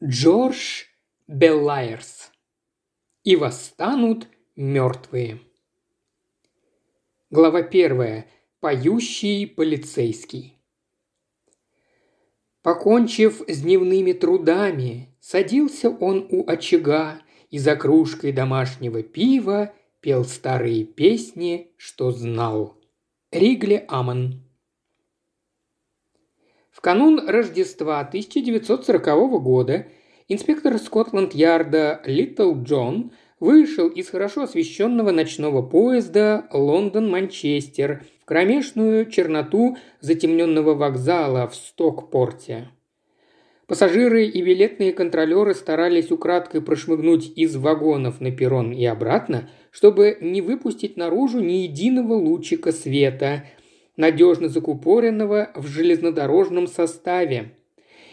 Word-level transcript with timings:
Джордж 0.00 0.84
Беллайерс. 1.26 2.30
И 3.24 3.34
восстанут 3.34 4.28
мертвые. 4.54 5.40
Глава 7.30 7.62
первая. 7.62 8.28
Поющий 8.60 9.48
полицейский. 9.48 10.56
Покончив 12.62 13.42
с 13.48 13.60
дневными 13.62 14.12
трудами, 14.12 15.16
садился 15.18 15.90
он 15.90 16.28
у 16.30 16.48
очага 16.48 17.20
и 17.50 17.58
за 17.58 17.74
кружкой 17.74 18.30
домашнего 18.30 19.02
пива 19.02 19.74
пел 19.98 20.24
старые 20.24 20.84
песни, 20.84 21.72
что 21.76 22.12
знал. 22.12 22.78
Ригли 23.32 23.84
Амон. 23.88 24.47
В 26.78 26.80
канун 26.80 27.28
Рождества 27.28 27.98
1940 27.98 29.42
года 29.42 29.88
инспектор 30.28 30.78
Скотланд-Ярда 30.78 32.02
Литл 32.04 32.54
Джон 32.54 33.10
вышел 33.40 33.88
из 33.88 34.08
хорошо 34.08 34.42
освещенного 34.42 35.10
ночного 35.10 35.60
поезда 35.60 36.46
Лондон-Манчестер 36.52 38.04
в 38.22 38.24
кромешную 38.24 39.10
черноту 39.10 39.76
затемненного 39.98 40.74
вокзала 40.74 41.48
в 41.48 41.56
Стокпорте. 41.56 42.68
Пассажиры 43.66 44.26
и 44.26 44.40
билетные 44.40 44.92
контролеры 44.92 45.56
старались 45.56 46.12
украдкой 46.12 46.62
прошмыгнуть 46.62 47.32
из 47.34 47.56
вагонов 47.56 48.20
на 48.20 48.30
перрон 48.30 48.70
и 48.70 48.84
обратно, 48.86 49.50
чтобы 49.72 50.16
не 50.20 50.42
выпустить 50.42 50.96
наружу 50.96 51.40
ни 51.40 51.54
единого 51.54 52.14
лучика 52.14 52.70
света– 52.70 53.46
надежно 53.98 54.48
закупоренного 54.48 55.50
в 55.54 55.66
железнодорожном 55.66 56.66
составе. 56.66 57.50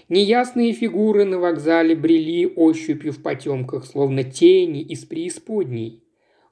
Неясные 0.10 0.74
фигуры 0.74 1.24
на 1.24 1.40
вокзале 1.40 1.96
брели 1.96 2.46
ощупью 2.46 3.14
в 3.14 3.22
потемках, 3.22 3.86
словно 3.86 4.24
тени 4.24 4.82
из 4.82 5.06
преисподней. 5.06 6.04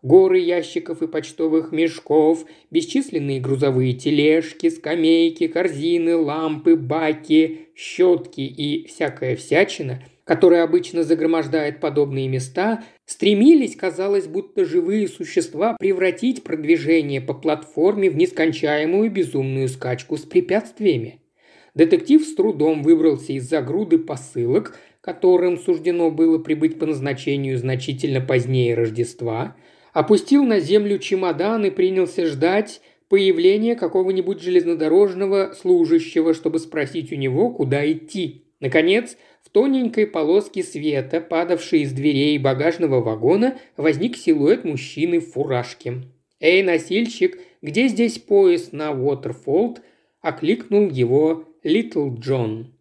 Горы 0.01 0.39
ящиков 0.39 1.01
и 1.01 1.07
почтовых 1.07 1.71
мешков, 1.71 2.45
бесчисленные 2.71 3.41
грузовые 3.41 3.93
тележки, 3.93 4.69
скамейки, 4.69 5.47
корзины, 5.47 6.15
лампы, 6.15 6.75
баки, 6.75 7.69
щетки 7.75 8.41
и 8.41 8.85
всякая 8.87 9.35
всячина– 9.35 10.01
которая 10.23 10.63
обычно 10.63 11.03
загромождает 11.03 11.79
подобные 11.79 12.27
места, 12.27 12.83
стремились, 13.05 13.75
казалось, 13.75 14.27
будто 14.27 14.65
живые 14.65 15.07
существа 15.07 15.75
превратить 15.79 16.43
продвижение 16.43 17.21
по 17.21 17.33
платформе 17.33 18.09
в 18.09 18.15
нескончаемую 18.15 19.11
безумную 19.11 19.67
скачку 19.67 20.17
с 20.17 20.21
препятствиями. 20.21 21.19
Детектив 21.75 22.23
с 22.23 22.35
трудом 22.35 22.83
выбрался 22.83 23.33
из-за 23.33 23.61
груды 23.61 23.97
посылок, 23.97 24.77
которым 25.01 25.57
суждено 25.57 26.11
было 26.11 26.37
прибыть 26.37 26.79
по 26.79 26.85
назначению 26.85 27.57
значительно 27.57 28.21
позднее 28.21 28.75
Рождества, 28.75 29.55
опустил 29.91 30.45
на 30.45 30.59
землю 30.59 30.99
чемодан 30.99 31.65
и 31.65 31.71
принялся 31.71 32.25
ждать 32.25 32.79
появления 33.09 33.75
какого-нибудь 33.75 34.41
железнодорожного 34.41 35.53
служащего, 35.59 36.33
чтобы 36.33 36.59
спросить 36.59 37.11
у 37.11 37.15
него, 37.15 37.51
куда 37.51 37.91
идти. 37.91 38.42
Наконец, 38.63 39.17
в 39.43 39.49
тоненькой 39.49 40.07
полоске 40.07 40.63
света, 40.63 41.19
падавшей 41.19 41.81
из 41.81 41.91
дверей 41.91 42.37
багажного 42.37 43.01
вагона, 43.01 43.57
возник 43.75 44.15
силуэт 44.15 44.63
мужчины 44.63 45.19
в 45.19 45.33
фуражке. 45.33 46.03
«Эй, 46.39 46.63
носильщик, 46.63 47.37
где 47.61 47.89
здесь 47.89 48.19
поезд 48.19 48.71
на 48.71 48.91
Уотерфолд?»– 48.91 49.81
окликнул 50.21 50.89
его 50.89 51.43
Литл 51.61 52.13
Джон. 52.13 52.73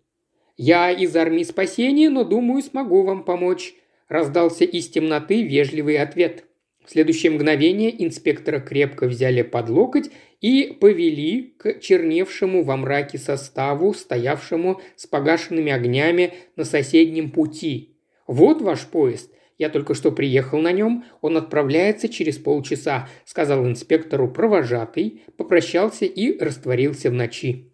«Я 0.56 0.92
из 0.92 1.16
армии 1.16 1.42
спасения, 1.42 2.10
но 2.10 2.22
думаю, 2.22 2.62
смогу 2.62 3.02
вам 3.02 3.24
помочь»,– 3.24 3.74
раздался 4.08 4.64
из 4.64 4.88
темноты 4.88 5.42
вежливый 5.42 5.98
ответ– 5.98 6.44
в 6.84 6.90
следующее 6.90 7.32
мгновение 7.32 8.04
инспектора 8.04 8.58
крепко 8.58 9.06
взяли 9.06 9.42
под 9.42 9.68
локоть 9.68 10.10
и 10.40 10.76
повели 10.80 11.54
к 11.56 11.80
черневшему 11.80 12.64
во 12.64 12.76
мраке 12.76 13.18
составу, 13.18 13.94
стоявшему 13.94 14.80
с 14.96 15.06
погашенными 15.06 15.72
огнями 15.72 16.34
на 16.56 16.64
соседнем 16.64 17.30
пути. 17.30 17.96
«Вот 18.26 18.60
ваш 18.60 18.86
поезд. 18.86 19.30
Я 19.58 19.68
только 19.68 19.94
что 19.94 20.10
приехал 20.10 20.58
на 20.58 20.72
нем. 20.72 21.04
Он 21.20 21.36
отправляется 21.36 22.08
через 22.08 22.38
полчаса»,– 22.38 23.08
сказал 23.24 23.66
инспектору 23.66 24.28
провожатый, 24.28 25.22
попрощался 25.36 26.04
и 26.04 26.36
растворился 26.38 27.10
в 27.10 27.14
ночи. 27.14 27.71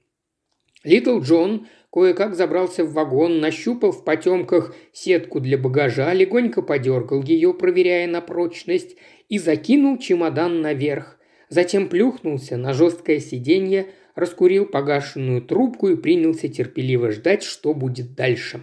Литл 0.85 1.21
Джон 1.21 1.67
кое-как 1.91 2.35
забрался 2.35 2.85
в 2.85 2.93
вагон, 2.93 3.41
нащупал 3.41 3.93
в 3.93 4.05
потемках 4.05 4.75
сетку 4.93 5.41
для 5.41 5.59
багажа, 5.59 6.13
легонько 6.13 6.63
подергал 6.63 7.23
ее, 7.23 7.55
проверяя 7.55 8.07
на 8.07 8.21
прочность, 8.21 8.97
и 9.29 9.39
закинул 9.39 9.99
чемодан 9.99 10.61
наверх. 10.61 11.19
Затем 11.49 11.89
плюхнулся 11.89 12.57
на 12.57 12.73
жесткое 12.73 13.21
сиденье, 13.21 13.89
раскурил 14.15 14.67
погашенную 14.67 15.43
трубку 15.43 15.89
и 15.89 15.97
принялся 15.97 16.49
терпеливо 16.49 17.11
ждать, 17.11 17.43
что 17.43 17.75
будет 17.75 18.15
дальше. 18.15 18.63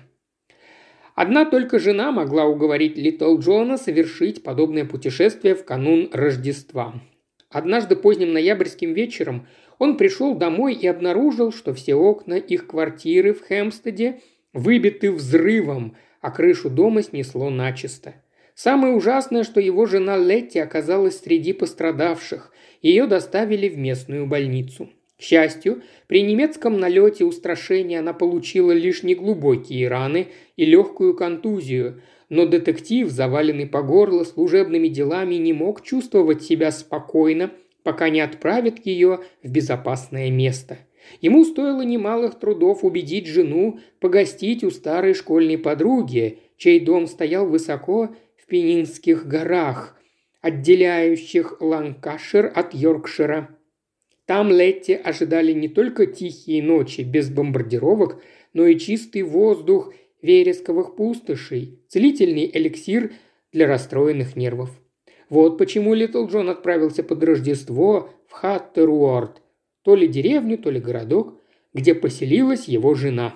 Одна 1.16 1.46
только 1.46 1.80
жена 1.80 2.12
могла 2.12 2.46
уговорить 2.46 2.98
Литл 2.98 3.38
Джона 3.40 3.78
совершить 3.78 4.44
подобное 4.44 4.86
путешествие 4.86 5.56
в 5.56 5.64
канун 5.64 6.10
Рождества. 6.12 6.94
Однажды 7.50 7.96
поздним 7.96 8.34
ноябрьским 8.34 8.94
вечером– 8.94 9.48
он 9.80 9.98
пришел 9.98 10.36
домой 10.36 10.74
и 10.74 10.88
обнаружил, 10.88 11.52
что 11.52 11.74
все 11.74 11.96
окна 11.96 12.36
их 12.36 12.68
квартиры 12.68 13.34
в 13.34 13.46
Хемстеде 13.48 14.22
выбиты 14.54 15.12
взрывом, 15.12 15.96
а 16.22 16.32
крышу 16.32 16.70
дома 16.70 17.04
снесло 17.04 17.50
начисто. 17.50 18.16
Самое 18.54 18.94
ужасное, 18.94 19.44
что 19.44 19.60
его 19.60 19.86
жена 19.86 20.18
Летти 20.18 20.60
оказалась 20.60 21.20
среди 21.20 21.52
пострадавших. 21.52 22.54
Ее 22.82 23.06
доставили 23.06 23.68
в 23.68 23.78
местную 23.78 24.26
больницу. 24.28 24.90
К 25.18 25.22
счастью, 25.22 25.82
при 26.08 26.22
немецком 26.22 26.80
налете 26.80 27.26
устрашения 27.26 28.00
она 28.00 28.14
получила 28.14 28.72
лишь 28.72 29.04
неглубокие 29.04 29.88
раны 29.90 30.28
и 30.56 30.66
легкую 30.66 31.16
контузию, 31.16 32.02
но 32.30 32.46
детектив, 32.46 33.10
заваленный 33.10 33.68
по 33.68 33.82
горло 33.82 34.24
служебными 34.24 34.88
делами, 34.88 35.36
не 35.36 35.52
мог 35.52 35.84
чувствовать 35.84 36.44
себя 36.44 36.72
спокойно– 36.72 37.52
пока 37.86 38.10
не 38.10 38.20
отправят 38.20 38.84
ее 38.84 39.20
в 39.44 39.52
безопасное 39.52 40.32
место. 40.32 40.80
Ему 41.22 41.46
стоило 41.46 41.84
немалых 41.84 42.40
трудов 42.40 42.84
убедить 42.84 43.28
жену 43.28 43.80
погостить 44.00 44.64
у 44.64 44.72
старой 44.72 45.14
школьной 45.14 45.60
подруги, 45.60 46.40
чей 46.58 46.80
дом 46.80 47.06
стоял 47.06 47.48
высоко 47.48 48.16
в 48.38 48.48
Пенинских 48.48 49.28
горах, 49.28 49.96
отделяющих 50.42 51.62
Ланкашир 51.62 52.52
от 52.56 52.74
Йоркшира. 52.74 53.56
Там 54.26 54.50
Летти 54.50 54.96
ожидали 54.96 55.54
не 55.54 55.68
только 55.68 56.08
тихие 56.08 56.64
ночи 56.64 57.02
без 57.02 57.30
бомбардировок, 57.30 58.20
но 58.54 58.66
и 58.66 58.80
чистый 58.80 59.22
воздух 59.22 59.94
вересковых 60.24 60.96
пустошей, 60.96 61.82
целительный 61.88 62.50
эликсир 62.52 63.14
для 63.52 63.68
расстроенных 63.68 64.36
нервов. 64.36 64.72
Вот 65.30 65.58
почему 65.58 65.94
Литл 65.94 66.28
Джон 66.28 66.50
отправился 66.50 67.04
под 67.04 67.24
Рождество 67.24 68.10
в 68.28 68.34
Хаттеруорд, 68.34 69.42
то 69.84 69.96
ли 69.96 70.08
деревню, 70.08 70.58
то 70.58 70.70
ли 70.70 70.80
городок, 70.80 71.40
где 71.74 71.96
поселилась 71.96 72.68
его 72.68 72.94
жена. 72.94 73.36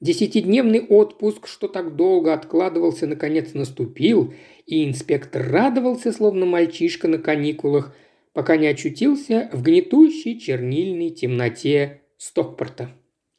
Десятидневный 0.00 0.80
отпуск, 0.80 1.46
что 1.46 1.66
так 1.66 1.96
долго 1.96 2.34
откладывался, 2.34 3.06
наконец 3.06 3.54
наступил, 3.54 4.34
и 4.66 4.84
инспектор 4.84 5.46
радовался, 5.50 6.12
словно 6.12 6.46
мальчишка 6.46 7.08
на 7.08 7.18
каникулах, 7.18 7.94
пока 8.32 8.56
не 8.56 8.66
очутился 8.66 9.48
в 9.52 9.62
гнетущей 9.62 10.38
чернильной 10.38 11.10
темноте 11.10 12.02
Стокпорта. 12.18 12.90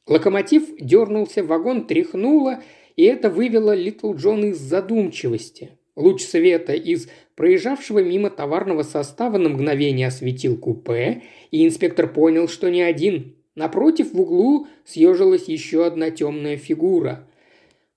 Локомотив 0.08 0.78
дернулся, 0.80 1.44
вагон 1.44 1.88
тряхнуло, 1.88 2.62
и 2.96 3.04
это 3.04 3.30
вывело 3.30 3.76
Литл 3.76 4.14
Джон 4.14 4.46
из 4.46 4.58
задумчивости. 4.58 5.78
Луч 5.96 6.24
света 6.24 6.74
из 6.74 7.08
проезжавшего 7.36 8.00
мимо 8.00 8.30
товарного 8.30 8.84
состава 8.84 9.38
на 9.38 9.50
мгновение 9.50 10.08
осветил 10.08 10.58
купе, 10.58 11.24
и 11.52 11.66
инспектор 11.66 12.12
понял, 12.12 12.48
что 12.48 12.70
не 12.70 12.82
один. 12.82 13.36
Напротив, 13.56 14.14
в 14.14 14.20
углу 14.20 14.68
съежилась 14.84 15.46
еще 15.46 15.86
одна 15.86 16.12
темная 16.12 16.58
фигура. 16.58 17.28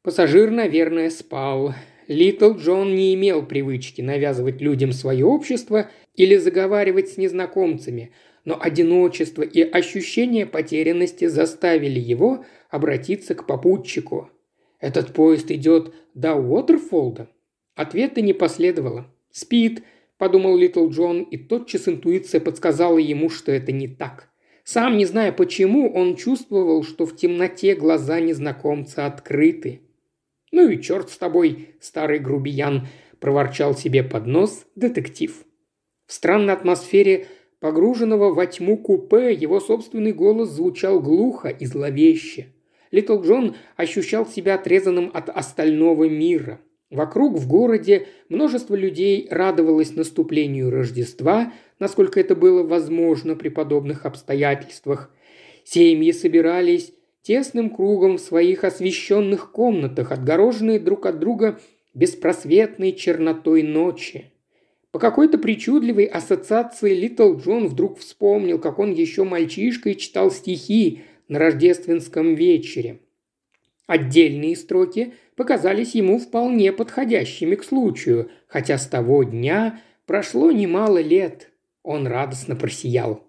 Пассажир, 0.03 0.51
наверное, 0.51 1.11
спал. 1.11 1.75
Литл 2.07 2.53
Джон 2.53 2.95
не 2.95 3.15
имел 3.15 3.45
привычки 3.45 4.01
навязывать 4.01 4.61
людям 4.61 4.93
свое 4.93 5.27
общество 5.27 5.91
или 6.15 6.37
заговаривать 6.37 7.11
с 7.11 7.17
незнакомцами, 7.17 8.13
но 8.45 8.57
одиночество 8.59 9.43
и 9.43 9.61
ощущение 9.61 10.47
потерянности 10.47 11.27
заставили 11.27 12.01
его 12.01 12.45
обратиться 12.71 13.35
к 13.35 13.47
попутчику. 13.47 14.31
«Этот 14.81 15.13
поезд 15.13 15.51
идет 15.51 15.93
до 16.15 16.37
Уотерфолда?» 16.37 17.29
Ответа 17.79 18.23
не 18.23 18.33
последовало. 18.33 19.07
«Спит»,– 19.31 19.85
подумал 20.19 20.57
Литл 20.57 20.89
Джон, 20.89 21.23
и 21.23 21.37
тотчас 21.37 21.87
интуиция 21.87 22.41
подсказала 22.41 22.99
ему, 22.99 23.31
что 23.31 23.53
это 23.53 23.71
не 23.71 23.87
так. 23.87 24.31
Сам 24.65 24.97
не 24.97 25.05
зная 25.05 25.31
почему, 25.31 25.89
он 25.95 26.17
чувствовал, 26.17 26.83
что 26.83 27.07
в 27.07 27.15
темноте 27.15 27.77
глаза 27.77 28.19
незнакомца 28.19 29.07
открыты. 29.07 29.83
«Ну 30.51 30.69
и 30.69 30.83
черт 30.83 31.09
с 31.11 31.19
тобой, 31.19 31.69
старый 31.81 32.19
грубиян»,– 32.19 32.89
проворчал 33.21 33.77
себе 33.77 34.03
под 34.03 34.27
нос 34.27 34.67
детектив. 34.75 35.45
В 36.09 36.13
странной 36.13 36.55
атмосфере 36.55 37.29
погруженного 37.61 38.35
во 38.35 38.47
тьму 38.47 38.77
купе 38.77 39.33
его 39.33 39.61
собственный 39.61 40.13
голос 40.13 40.49
звучал 40.49 40.99
глухо 40.99 41.49
и 41.49 41.65
зловеще. 41.65 42.49
Литл 42.91 43.23
Джон 43.23 43.55
ощущал 43.77 44.27
себя 44.27 44.57
отрезанным 44.57 45.13
от 45.15 45.29
остального 45.29 46.09
мира. 46.09 46.59
Вокруг 46.91 47.35
в 47.35 47.47
городе 47.47 48.07
множество 48.31 48.75
людей 48.75 49.29
радовалось 49.31 49.95
наступлению 49.95 50.71
Рождества, 50.71 51.53
насколько 51.79 52.19
это 52.19 52.35
было 52.35 52.63
возможно 52.63 53.37
при 53.37 53.51
подобных 53.51 54.07
обстоятельствах. 54.07 55.11
Семьи 55.65 56.13
собирались 56.13 56.95
тесным 57.23 57.69
кругом 57.69 58.17
в 58.17 58.23
своих 58.23 58.65
освещенных 58.65 59.53
комнатах, 59.53 60.13
отгороженные 60.13 60.81
друг 60.81 61.05
от 61.05 61.19
друга 61.19 61.61
беспросветной 61.93 62.93
чернотой 62.93 63.63
ночи. 63.63 64.33
По 64.91 64.99
какой-то 64.99 65.37
причудливой 65.37 66.07
ассоциации 66.07 66.95
Литл 66.95 67.37
Джон 67.37 67.67
вдруг 67.67 67.99
вспомнил, 67.99 68.59
как 68.59 68.79
он 68.79 68.93
еще 68.93 69.25
мальчишкой 69.25 69.95
читал 69.95 70.31
стихи 70.31 71.03
на 71.29 71.39
рождественском 71.39 72.35
вечере. 72.35 73.01
Отдельные 73.87 74.57
строки 74.57 75.13
показались 75.39 75.95
ему 75.95 76.19
вполне 76.19 76.73
подходящими 76.73 77.55
к 77.55 77.63
случаю, 77.63 78.29
хотя 78.49 78.77
с 78.77 78.89
того 78.89 79.23
дня 79.23 79.81
прошло 80.05 80.51
немало 80.51 81.01
лет. 81.01 81.53
Он 81.85 82.09
радостно 82.09 82.57
просиял. 82.57 83.25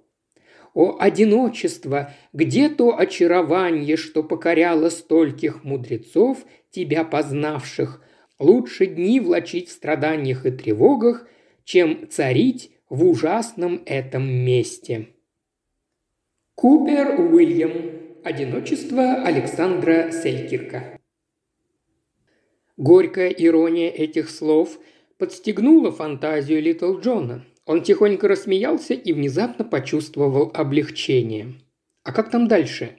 О, 0.73 0.97
одиночество! 0.99 2.11
Где 2.33 2.67
то 2.69 2.97
очарование, 2.97 3.95
что 3.95 4.23
покоряло 4.23 4.89
стольких 4.89 5.63
мудрецов, 5.63 6.39
тебя 6.71 7.03
познавших? 7.03 8.01
Лучше 8.39 8.87
дни 8.87 9.19
влачить 9.19 9.69
в 9.69 9.71
страданиях 9.71 10.47
и 10.47 10.51
тревогах, 10.51 11.27
чем 11.63 12.09
царить 12.09 12.71
в 12.89 13.05
ужасном 13.05 13.83
этом 13.85 14.27
месте. 14.27 15.09
Купер 16.55 17.19
Уильям. 17.19 17.71
Одиночество 18.23 19.13
Александра 19.23 20.11
Селькирка. 20.11 20.98
Горькая 22.79 23.27
ирония 23.27 23.89
этих 23.89 24.29
слов 24.29 24.79
подстегнула 25.17 25.91
фантазию 25.91 26.61
Литл 26.61 26.97
Джона. 26.97 27.45
Он 27.65 27.83
тихонько 27.83 28.29
рассмеялся 28.29 28.93
и 28.93 29.11
внезапно 29.11 29.65
почувствовал 29.65 30.49
облегчение. 30.53 31.55
А 32.03 32.13
как 32.13 32.31
там 32.31 32.47
дальше? 32.47 32.95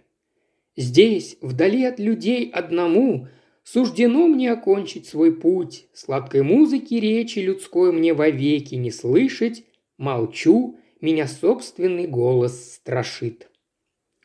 Здесь, 0.77 1.38
вдали 1.41 1.82
от 1.85 1.99
людей 1.99 2.50
одному, 2.50 3.29
суждено 3.65 4.27
мне 4.27 4.53
окончить 4.53 5.09
свой 5.09 5.35
путь. 5.35 5.87
Сладкой 5.94 6.43
музыки 6.43 6.97
речи 6.97 7.38
людской 7.38 7.91
мне 7.91 8.12
вовеки 8.12 8.75
не 8.75 8.91
слышать. 8.91 9.65
Молчу, 9.97 10.76
меня 11.00 11.26
собственный 11.26 12.06
голос 12.06 12.75
страшит. 12.75 13.49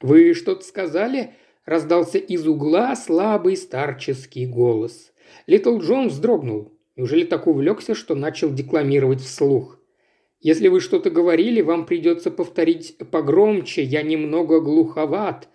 «Вы 0.02 0.34
что-то 0.34 0.66
сказали?»– 0.66 1.36
раздался 1.66 2.18
из 2.18 2.46
угла 2.46 2.94
слабый 2.98 3.56
старческий 3.56 4.46
голос. 4.48 5.14
Литл 5.48 5.80
Джон 5.80 6.08
вздрогнул. 6.10 6.72
Неужели 6.96 7.26
так 7.26 7.48
увлекся, 7.48 7.94
что 7.94 8.16
начал 8.16 8.54
декламировать 8.54 9.22
вслух? 9.22 9.80
Если 10.40 10.68
вы 10.68 10.80
что-то 10.80 11.10
говорили, 11.10 11.62
вам 11.62 11.86
придется 11.86 12.32
повторить 12.32 12.98
погромче, 13.12 13.84
я 13.84 14.04
немного 14.04 14.62
глуховат». 14.62 15.50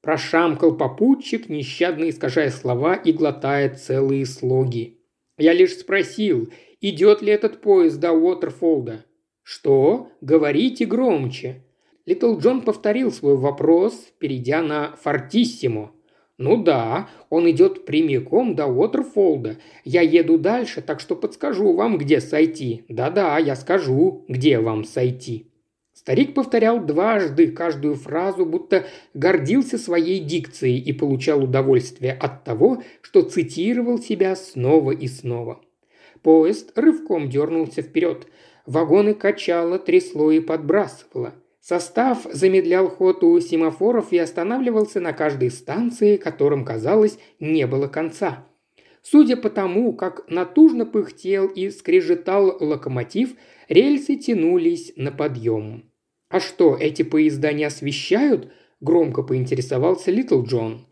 Прошамкал 0.00 0.76
попутчик, 0.76 1.48
нещадно 1.48 2.08
искажая 2.08 2.50
слова 2.50 2.94
и 2.94 3.12
глотая 3.12 3.72
целые 3.72 4.26
слоги. 4.26 4.98
«Я 5.38 5.52
лишь 5.52 5.76
спросил, 5.76 6.48
идет 6.80 7.22
ли 7.22 7.32
этот 7.32 7.60
поезд 7.60 8.00
до 8.00 8.12
Уотерфолда?» 8.12 9.04
«Что? 9.42 10.10
Говорите 10.20 10.86
громче». 10.86 11.64
Литл 12.04 12.36
Джон 12.38 12.62
повторил 12.62 13.12
свой 13.12 13.36
вопрос, 13.36 13.94
перейдя 14.18 14.62
на 14.62 14.96
«фортиссимо». 14.96 15.92
«Ну 16.42 16.60
да, 16.60 17.08
он 17.30 17.48
идет 17.48 17.84
прямиком 17.84 18.56
до 18.56 18.66
Уотерфолда. 18.66 19.58
Я 19.84 20.00
еду 20.00 20.38
дальше, 20.38 20.82
так 20.82 20.98
что 20.98 21.14
подскажу 21.14 21.72
вам, 21.72 21.98
где 21.98 22.20
сойти. 22.20 22.84
Да-да, 22.88 23.38
я 23.38 23.54
скажу, 23.54 24.24
где 24.26 24.58
вам 24.58 24.84
сойти». 24.84 25.52
Старик 25.92 26.34
повторял 26.34 26.84
дважды 26.84 27.52
каждую 27.52 27.94
фразу, 27.94 28.44
будто 28.44 28.86
гордился 29.14 29.78
своей 29.78 30.18
дикцией 30.18 30.80
и 30.80 30.92
получал 30.92 31.44
удовольствие 31.44 32.12
от 32.12 32.42
того, 32.42 32.82
что 33.02 33.22
цитировал 33.22 34.00
себя 34.00 34.34
снова 34.34 34.90
и 34.90 35.06
снова. 35.06 35.60
Поезд 36.22 36.76
рывком 36.76 37.30
дернулся 37.30 37.82
вперед. 37.82 38.26
Вагоны 38.66 39.14
качало, 39.14 39.78
трясло 39.78 40.32
и 40.32 40.40
подбрасывало. 40.40 41.34
Состав 41.62 42.26
замедлял 42.32 42.88
ход 42.88 43.22
у 43.22 43.38
семафоров 43.38 44.12
и 44.12 44.18
останавливался 44.18 44.98
на 44.98 45.12
каждой 45.12 45.52
станции, 45.52 46.16
которым, 46.16 46.64
казалось, 46.64 47.20
не 47.38 47.68
было 47.68 47.86
конца. 47.86 48.48
Судя 49.00 49.36
по 49.36 49.48
тому, 49.48 49.92
как 49.92 50.28
натужно 50.28 50.86
пыхтел 50.86 51.46
и 51.46 51.70
скрежетал 51.70 52.56
локомотив, 52.58 53.36
рельсы 53.68 54.16
тянулись 54.16 54.92
на 54.96 55.12
подъем. 55.12 55.84
«А 56.28 56.40
что, 56.40 56.76
эти 56.76 57.02
поезда 57.04 57.52
не 57.52 57.62
освещают?»– 57.62 58.50
громко 58.80 59.22
поинтересовался 59.22 60.10
Литл 60.10 60.42
Джон. 60.42 60.88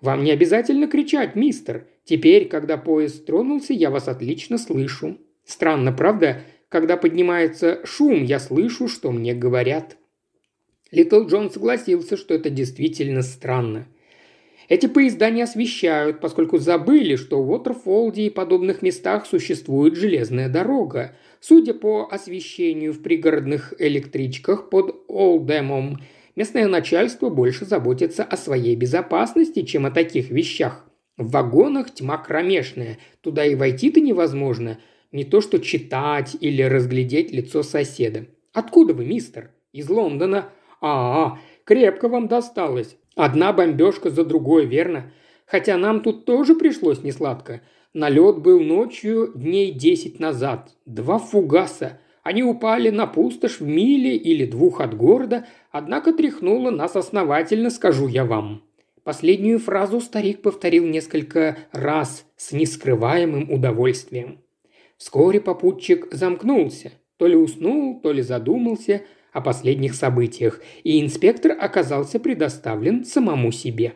«Вам 0.00 0.22
не 0.22 0.30
обязательно 0.30 0.86
кричать, 0.86 1.34
мистер. 1.34 1.88
Теперь, 2.04 2.46
когда 2.46 2.76
поезд 2.76 3.26
тронулся, 3.26 3.72
я 3.72 3.90
вас 3.90 4.06
отлично 4.06 4.58
слышу. 4.58 5.18
Странно, 5.44 5.92
правда? 5.92 6.42
Когда 6.68 6.96
поднимается 6.96 7.84
шум, 7.84 8.22
я 8.22 8.38
слышу, 8.38 8.86
что 8.86 9.10
мне 9.10 9.34
говорят». 9.34 9.96
Литл 10.92 11.26
Джон 11.26 11.50
согласился, 11.50 12.16
что 12.16 12.34
это 12.34 12.50
действительно 12.50 13.22
странно. 13.22 13.88
Эти 14.68 14.86
поезда 14.86 15.30
не 15.30 15.42
освещают, 15.42 16.20
поскольку 16.20 16.58
забыли, 16.58 17.16
что 17.16 17.42
в 17.42 17.50
Уотерфолде 17.50 18.26
и 18.26 18.30
подобных 18.30 18.80
местах 18.82 19.26
существует 19.26 19.96
железная 19.96 20.48
дорога. 20.48 21.16
Судя 21.40 21.74
по 21.74 22.08
освещению 22.10 22.92
в 22.92 23.02
пригородных 23.02 23.74
электричках 23.78 24.70
под 24.70 25.04
Олдемом, 25.08 25.98
местное 26.36 26.68
начальство 26.68 27.28
больше 27.28 27.64
заботится 27.64 28.22
о 28.22 28.36
своей 28.36 28.76
безопасности, 28.76 29.62
чем 29.62 29.86
о 29.86 29.90
таких 29.90 30.30
вещах. 30.30 30.86
В 31.16 31.30
вагонах 31.30 31.92
тьма 31.92 32.18
кромешная, 32.18 32.98
туда 33.20 33.44
и 33.44 33.54
войти-то 33.54 34.00
невозможно, 34.00 34.78
не 35.10 35.24
то 35.24 35.40
что 35.40 35.58
читать 35.58 36.36
или 36.40 36.62
разглядеть 36.62 37.32
лицо 37.32 37.62
соседа. 37.62 38.26
Откуда 38.52 38.94
вы, 38.94 39.04
мистер? 39.04 39.50
Из 39.72 39.88
Лондона. 39.88 40.50
«А, 40.82 41.38
крепко 41.64 42.08
вам 42.08 42.26
досталось. 42.26 42.96
Одна 43.14 43.52
бомбежка 43.52 44.10
за 44.10 44.24
другой, 44.24 44.66
верно? 44.66 45.12
Хотя 45.46 45.76
нам 45.76 46.00
тут 46.00 46.24
тоже 46.24 46.56
пришлось 46.56 47.04
несладко. 47.04 47.62
Налет 47.94 48.38
был 48.38 48.58
ночью 48.58 49.32
дней 49.34 49.70
десять 49.70 50.18
назад. 50.18 50.70
Два 50.84 51.18
фугаса. 51.18 52.00
Они 52.24 52.42
упали 52.42 52.90
на 52.90 53.06
пустошь 53.06 53.60
в 53.60 53.66
миле 53.66 54.16
или 54.16 54.44
двух 54.44 54.80
от 54.80 54.96
города, 54.96 55.46
однако 55.70 56.12
тряхнуло 56.12 56.70
нас 56.70 56.96
основательно, 56.96 57.70
скажу 57.70 58.08
я 58.08 58.24
вам». 58.24 58.64
Последнюю 59.04 59.58
фразу 59.58 60.00
старик 60.00 60.42
повторил 60.42 60.84
несколько 60.86 61.58
раз 61.72 62.24
с 62.36 62.52
нескрываемым 62.52 63.50
удовольствием. 63.50 64.38
Вскоре 64.96 65.40
попутчик 65.40 66.08
замкнулся. 66.12 66.92
То 67.18 67.26
ли 67.26 67.36
уснул, 67.36 68.00
то 68.00 68.10
ли 68.10 68.22
задумался– 68.22 69.02
о 69.32 69.40
последних 69.40 69.94
событиях, 69.94 70.60
и 70.84 71.00
инспектор 71.02 71.56
оказался 71.58 72.20
предоставлен 72.20 73.04
самому 73.04 73.50
себе. 73.52 73.94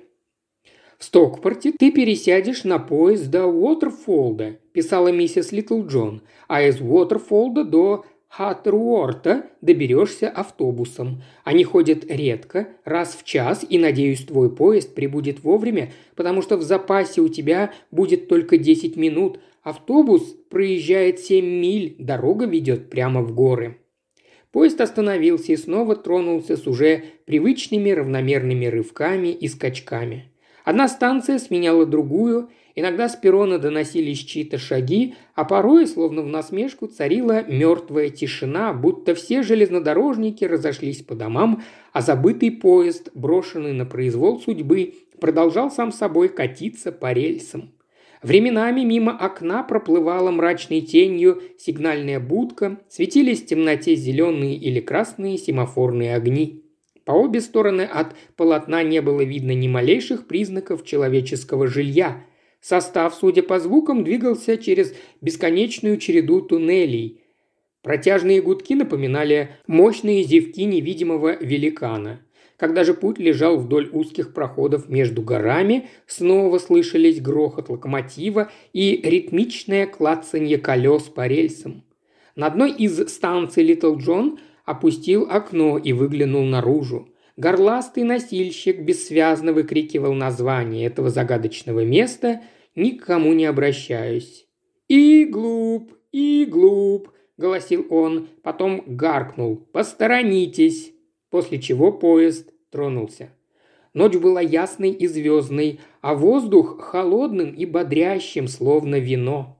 «В 0.98 1.04
Стокпорте 1.04 1.72
ты 1.72 1.92
пересядешь 1.92 2.64
на 2.64 2.78
поезд 2.78 3.30
до 3.30 3.46
Уотерфолда»,– 3.46 4.56
писала 4.72 5.08
миссис 5.08 5.52
Литл 5.52 5.82
Джон, 5.84 6.22
«а 6.48 6.62
из 6.62 6.80
Уотерфолда 6.80 7.64
до 7.64 8.04
Хаттеруорта 8.28 9.46
доберешься 9.62 10.28
автобусом. 10.28 11.22
Они 11.44 11.64
ходят 11.64 12.04
редко, 12.06 12.68
раз 12.84 13.14
в 13.14 13.24
час, 13.24 13.64
и, 13.68 13.78
надеюсь, 13.78 14.24
твой 14.24 14.54
поезд 14.54 14.94
прибудет 14.94 15.42
вовремя, 15.42 15.92
потому 16.16 16.42
что 16.42 16.56
в 16.56 16.62
запасе 16.62 17.20
у 17.20 17.28
тебя 17.28 17.72
будет 17.90 18.28
только 18.28 18.58
10 18.58 18.96
минут. 18.96 19.40
Автобус 19.62 20.22
проезжает 20.50 21.20
7 21.20 21.44
миль, 21.44 21.96
дорога 21.98 22.46
ведет 22.46 22.90
прямо 22.90 23.22
в 23.22 23.34
горы. 23.34 23.78
Поезд 24.52 24.80
остановился 24.80 25.52
и 25.52 25.56
снова 25.56 25.96
тронулся 25.96 26.56
с 26.56 26.66
уже 26.66 27.04
привычными 27.24 27.90
равномерными 27.90 28.66
рывками 28.66 29.28
и 29.28 29.48
скачками. 29.48 30.30
Одна 30.64 30.88
станция 30.88 31.38
сменяла 31.38 31.86
другую, 31.86 32.50
иногда 32.74 33.08
с 33.08 33.14
перрона 33.14 33.58
доносились 33.58 34.18
чьи-то 34.18 34.58
шаги, 34.58 35.14
а 35.34 35.44
порой, 35.44 35.86
словно 35.86 36.22
в 36.22 36.26
насмешку, 36.26 36.88
царила 36.88 37.44
мертвая 37.44 38.08
тишина, 38.08 38.72
будто 38.72 39.14
все 39.14 39.42
железнодорожники 39.42 40.44
разошлись 40.44 41.02
по 41.02 41.14
домам, 41.14 41.62
а 41.92 42.00
забытый 42.00 42.50
поезд, 42.50 43.10
брошенный 43.14 43.72
на 43.72 43.86
произвол 43.86 44.40
судьбы, 44.40 44.94
продолжал 45.20 45.70
сам 45.70 45.92
собой 45.92 46.28
катиться 46.28 46.90
по 46.90 47.12
рельсам. 47.12 47.70
Временами 48.26 48.80
мимо 48.80 49.16
окна 49.16 49.62
проплывала 49.62 50.32
мрачной 50.32 50.80
тенью 50.80 51.40
сигнальная 51.58 52.18
будка, 52.18 52.80
светились 52.88 53.40
в 53.40 53.46
темноте 53.46 53.94
зеленые 53.94 54.56
или 54.56 54.80
красные 54.80 55.38
семафорные 55.38 56.16
огни. 56.16 56.64
По 57.04 57.12
обе 57.12 57.40
стороны 57.40 57.82
от 57.82 58.16
полотна 58.34 58.82
не 58.82 59.00
было 59.00 59.20
видно 59.20 59.52
ни 59.52 59.68
малейших 59.68 60.26
признаков 60.26 60.84
человеческого 60.84 61.68
жилья. 61.68 62.24
Состав, 62.60 63.14
судя 63.14 63.44
по 63.44 63.60
звукам, 63.60 64.02
двигался 64.02 64.56
через 64.56 64.92
бесконечную 65.20 65.96
череду 65.98 66.40
туннелей. 66.40 67.20
Протяжные 67.82 68.42
гудки 68.42 68.74
напоминали 68.74 69.50
мощные 69.68 70.24
зевки 70.24 70.64
невидимого 70.64 71.36
великана. 71.40 72.25
Когда 72.56 72.84
же 72.84 72.94
путь 72.94 73.18
лежал 73.18 73.58
вдоль 73.58 73.90
узких 73.92 74.32
проходов 74.32 74.88
между 74.88 75.20
горами, 75.20 75.88
снова 76.06 76.58
слышались 76.58 77.20
грохот 77.20 77.68
локомотива 77.68 78.50
и 78.72 79.00
ритмичное 79.02 79.86
клацанье 79.86 80.56
колес 80.56 81.02
по 81.04 81.26
рельсам. 81.26 81.84
На 82.34 82.46
одной 82.46 82.72
из 82.72 83.08
станций 83.08 83.62
Литл 83.62 83.96
Джон 83.96 84.38
опустил 84.64 85.26
окно 85.30 85.78
и 85.78 85.92
выглянул 85.92 86.44
наружу. 86.44 87.08
Горластый 87.36 88.04
носильщик 88.04 88.80
бессвязно 88.80 89.52
выкрикивал 89.52 90.14
название 90.14 90.86
этого 90.86 91.10
загадочного 91.10 91.84
места, 91.84 92.40
никому 92.74 93.34
не 93.34 93.44
обращаясь. 93.44 94.46
«И 94.88 95.26
глуп, 95.26 95.92
и 96.12 96.46
глуп»,– 96.46 97.10
голосил 97.36 97.86
он, 97.90 98.28
потом 98.42 98.82
гаркнул 98.86 99.56
«Посторонитесь!» 99.72 100.95
После 101.30 101.60
чего 101.60 101.92
поезд 101.92 102.52
тронулся. 102.70 103.30
Ночь 103.94 104.16
была 104.16 104.42
ясной 104.42 104.90
и 104.90 105.06
звездной, 105.06 105.80
а 106.02 106.14
воздух 106.14 106.80
холодным 106.80 107.52
и 107.52 107.64
бодрящим, 107.64 108.46
словно 108.46 108.96
вино. 108.96 109.56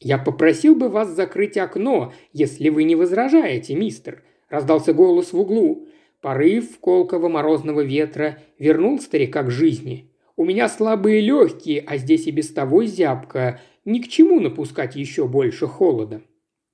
«Я 0.00 0.18
попросил 0.18 0.74
бы 0.74 0.88
вас 0.88 1.08
закрыть 1.08 1.56
окно, 1.56 2.12
если 2.32 2.68
вы 2.68 2.84
не 2.84 2.94
возражаете, 2.94 3.74
мистер»,– 3.74 4.22
раздался 4.48 4.92
голос 4.92 5.32
в 5.32 5.40
углу. 5.40 5.88
Порыв 6.20 6.78
колкого 6.80 7.28
морозного 7.28 7.80
ветра 7.80 8.38
вернул 8.58 9.00
старика 9.00 9.42
к 9.42 9.50
жизни. 9.50 10.12
«У 10.36 10.44
меня 10.44 10.68
слабые 10.68 11.20
легкие, 11.20 11.80
а 11.86 11.96
здесь 11.96 12.26
и 12.26 12.30
без 12.30 12.50
того 12.50 12.84
зябко. 12.84 13.60
Ни 13.84 14.00
к 14.00 14.08
чему 14.08 14.38
напускать 14.38 14.96
еще 14.96 15.26
больше 15.26 15.66
холода». 15.66 16.22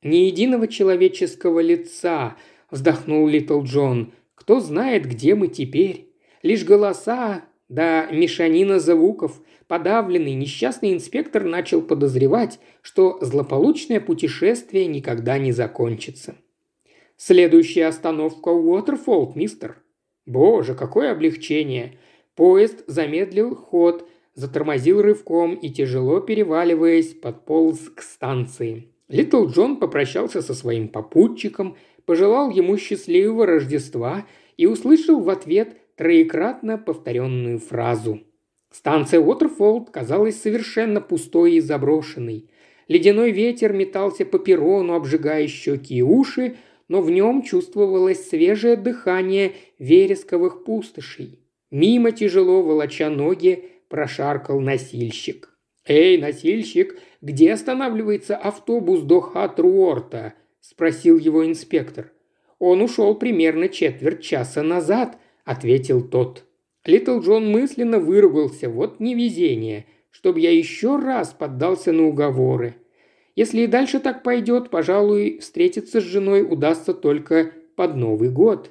«Ни 0.03 0.17
единого 0.17 0.67
человеческого 0.69 1.61
лица»,– 1.61 2.37
вздохнул 2.71 3.27
Литл 3.27 3.63
Джон. 3.63 4.13
Кто 4.35 4.61
знает, 4.61 5.07
где 5.07 5.35
мы 5.35 5.49
теперь? 5.49 6.12
Лишь 6.43 6.64
голоса, 6.64 7.45
да 7.69 8.07
мешанина 8.11 8.79
звуков. 8.81 9.41
Подавленный 9.67 10.35
несчастный 10.35 10.93
инспектор 10.93 11.43
начал 11.43 11.81
подозревать, 11.81 12.61
что 12.83 13.19
злополучное 13.23 14.00
путешествие 14.00 14.87
никогда 14.87 15.38
не 15.38 15.53
закончится. 15.53 16.35
Следующая 17.17 17.87
остановка 17.87 18.49
Уотерфолд, 18.49 19.37
мистер. 19.37 19.83
Боже, 20.26 20.75
какое 20.75 21.12
облегчение! 21.12 21.99
Поезд 22.35 22.85
замедлил 22.88 23.55
ход, 23.55 24.09
затормозил 24.35 25.00
рывком 25.00 25.55
и, 25.55 25.71
тяжело 25.71 26.21
переваливаясь, 26.21 27.14
подполз 27.14 27.88
к 27.95 28.03
станции. 28.03 28.88
Литл 29.09 29.47
Джон 29.47 29.79
попрощался 29.79 30.43
со 30.43 30.55
своим 30.55 30.88
попутчиком– 30.88 31.76
пожелал 32.07 32.51
ему 32.51 32.77
счастливого 32.77 33.47
Рождества 33.47 34.27
и 34.57 34.67
услышал 34.67 35.21
в 35.21 35.29
ответ 35.31 35.77
троекратно 35.97 36.79
повторенную 36.79 37.59
фразу. 37.59 38.21
Станция 38.71 39.21
Уотерфолд 39.21 39.91
казалась 39.91 40.41
совершенно 40.41 41.01
пустой 41.01 41.55
и 41.55 41.61
заброшенной. 41.61 42.51
Ледяной 42.89 43.31
ветер 43.31 43.73
метался 43.73 44.27
по 44.27 44.39
перрону, 44.39 44.95
обжигая 44.95 45.47
щеки 45.47 45.97
и 45.97 46.03
уши, 46.03 46.57
но 46.89 47.01
в 47.01 47.11
нем 47.11 47.43
чувствовалось 47.43 48.29
свежее 48.29 48.77
дыхание 48.77 49.53
вересковых 49.79 50.65
пустошей. 50.65 51.41
Мимо 51.71 52.13
тяжело 52.13 52.63
волоча 52.63 53.11
ноги 53.11 53.65
прошаркал 53.89 54.61
носильщик. 54.61 55.51
«Эй, 55.87 56.19
носильщик, 56.19 56.99
где 57.21 57.53
останавливается 57.53 58.37
автобус 58.37 59.03
до 59.03 59.21
Хатруорта?»– 59.21 60.35
спросил 60.64 61.18
его 61.18 61.47
инспектор. 61.47 62.11
«Он 62.59 62.80
ушел 62.80 63.14
примерно 63.16 63.68
четверть 63.68 64.23
часа 64.23 64.62
назад»,– 64.62 65.18
ответил 65.44 66.00
тот. 66.02 66.44
Литл 66.87 67.21
Джон 67.21 67.50
мысленно 67.50 67.99
выругался. 67.99 68.71
Вот 68.71 68.99
невезение, 68.99 69.85
чтобы 70.11 70.40
я 70.40 70.50
еще 70.50 70.97
раз 70.97 71.35
поддался 71.35 71.92
на 71.92 72.06
уговоры. 72.06 72.76
Если 73.37 73.62
и 73.62 73.66
дальше 73.66 74.00
так 74.00 74.23
пойдет, 74.23 74.71
пожалуй, 74.71 75.38
встретиться 75.40 76.00
с 76.00 76.04
женой 76.04 76.47
удастся 76.49 76.94
только 76.94 77.52
под 77.76 77.97
Новый 77.97 78.30
год. 78.30 78.71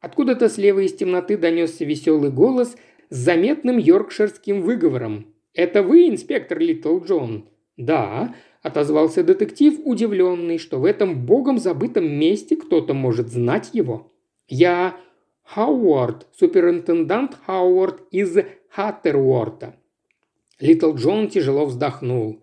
Откуда-то 0.00 0.50
слева 0.50 0.80
из 0.80 0.94
темноты 0.94 1.38
донесся 1.38 1.86
веселый 1.86 2.30
голос 2.30 2.76
с 3.08 3.16
заметным 3.16 3.78
йоркширским 3.78 4.60
выговором. 4.60 5.34
«Это 5.54 5.82
вы, 5.82 6.08
инспектор 6.08 6.58
Литл 6.58 6.98
Джон?» 6.98 7.48
«Да», 7.78 8.34
отозвался 8.64 9.22
детектив, 9.22 9.78
удивленный, 9.84 10.56
что 10.56 10.80
в 10.80 10.86
этом 10.86 11.26
богом 11.26 11.58
забытом 11.58 12.10
месте 12.10 12.56
кто-то 12.56 12.94
может 12.94 13.28
знать 13.28 13.70
его. 13.74 14.10
«Я 14.48 14.96
Хауард, 15.42 16.26
суперинтендант 16.36 17.36
Хауард 17.46 18.00
из 18.10 18.38
Хаттеруорта». 18.70 19.76
Литл 20.60 20.94
Джон 20.94 21.28
тяжело 21.28 21.66
вздохнул. 21.66 22.42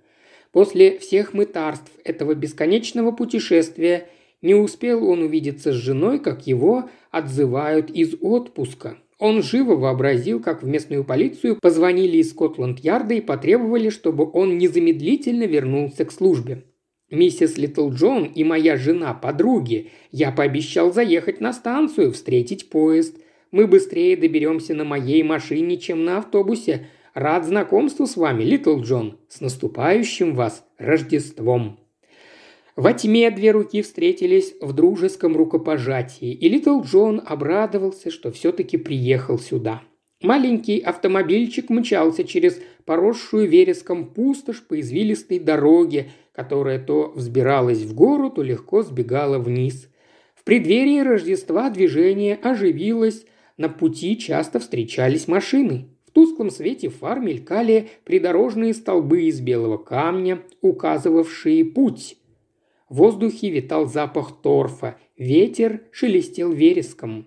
После 0.52 1.00
всех 1.00 1.34
мытарств 1.34 1.92
этого 2.04 2.36
бесконечного 2.36 3.12
путешествия 3.12 4.08
не 4.44 4.54
успел 4.54 5.08
он 5.08 5.24
увидеться 5.24 5.72
с 5.72 5.76
женой, 5.76 6.20
как 6.20 6.46
его 6.46 6.88
отзывают 7.10 7.90
из 7.90 8.14
отпуска. 8.22 8.98
Он 9.22 9.44
живо 9.44 9.76
вообразил, 9.76 10.40
как 10.42 10.64
в 10.64 10.66
местную 10.66 11.04
полицию 11.04 11.56
позвонили 11.62 12.18
из 12.18 12.32
Скотланд-Ярда 12.32 13.14
и 13.14 13.22
потребовали, 13.22 13.90
чтобы 13.90 14.28
он 14.28 14.58
незамедлительно 14.58 15.44
вернулся 15.44 16.06
к 16.06 16.12
службе. 16.12 16.64
«Миссис 17.12 17.56
Литтлджон 17.56 18.24
и 18.24 18.44
моя 18.44 18.78
жена– 18.78 19.14
подруги. 19.22 19.92
Я 20.12 20.32
пообещал 20.32 20.92
заехать 20.92 21.40
на 21.40 21.54
станцию, 21.54 22.14
встретить 22.14 22.70
поезд. 22.72 23.16
Мы 23.52 23.68
быстрее 23.68 24.18
доберемся 24.18 24.74
на 24.74 24.86
моей 24.86 25.22
машине, 25.22 25.78
чем 25.78 26.04
на 26.04 26.18
автобусе. 26.18 26.88
Рад 27.14 27.46
знакомству 27.46 28.08
с 28.08 28.18
вами, 28.18 28.42
Литтлджон. 28.42 29.20
С 29.30 29.40
наступающим 29.40 30.34
вас 30.34 30.66
Рождеством!» 30.80 31.81
Во 32.76 32.94
тьме 32.94 33.30
две 33.32 33.52
руки 33.52 33.82
встретились 33.82 34.56
в 34.62 34.74
дружеском 34.74 35.36
рукопожатии, 35.36 36.32
и 36.32 36.48
Литтлджон 36.48 37.22
обрадовался, 37.26 38.12
что 38.12 38.32
все-таки 38.32 38.78
приехал 38.78 39.40
сюда. 39.40 39.82
Маленький 40.22 40.80
автомобильчик 40.80 41.70
мчался 41.70 42.24
через 42.24 42.62
поросшую 42.86 43.50
вереском 43.50 44.06
пустошь 44.06 44.66
по 44.66 44.80
извилистой 44.80 45.40
дороге, 45.40 46.12
которая 46.32 46.80
то 46.80 47.12
взбиралась 47.16 47.80
в 47.80 47.94
гору, 47.94 48.30
то 48.30 48.42
легко 48.42 48.84
сбегала 48.84 49.38
вниз. 49.40 49.90
В 50.36 50.44
преддверии 50.44 51.02
Рождества 51.02 51.70
движение 51.70 52.36
оживилось, 52.36 53.26
на 53.58 53.68
пути 53.68 54.18
часто 54.18 54.60
встречались 54.60 55.28
машины. 55.28 55.90
В 56.08 56.12
тусклом 56.12 56.50
свете 56.50 56.90
фар 56.90 57.20
мелькали 57.20 57.90
придорожные 58.06 58.74
столбы 58.74 59.24
из 59.24 59.40
белого 59.42 59.78
камня, 59.78 60.42
указывавшие 60.62 61.66
путь. 61.66 62.18
В 62.92 62.96
воздухе 62.96 63.50
витал 63.50 63.88
запах 63.88 64.42
торфа, 64.42 64.98
ветер 65.16 65.84
шелестел 65.92 66.52
вереском. 66.52 67.26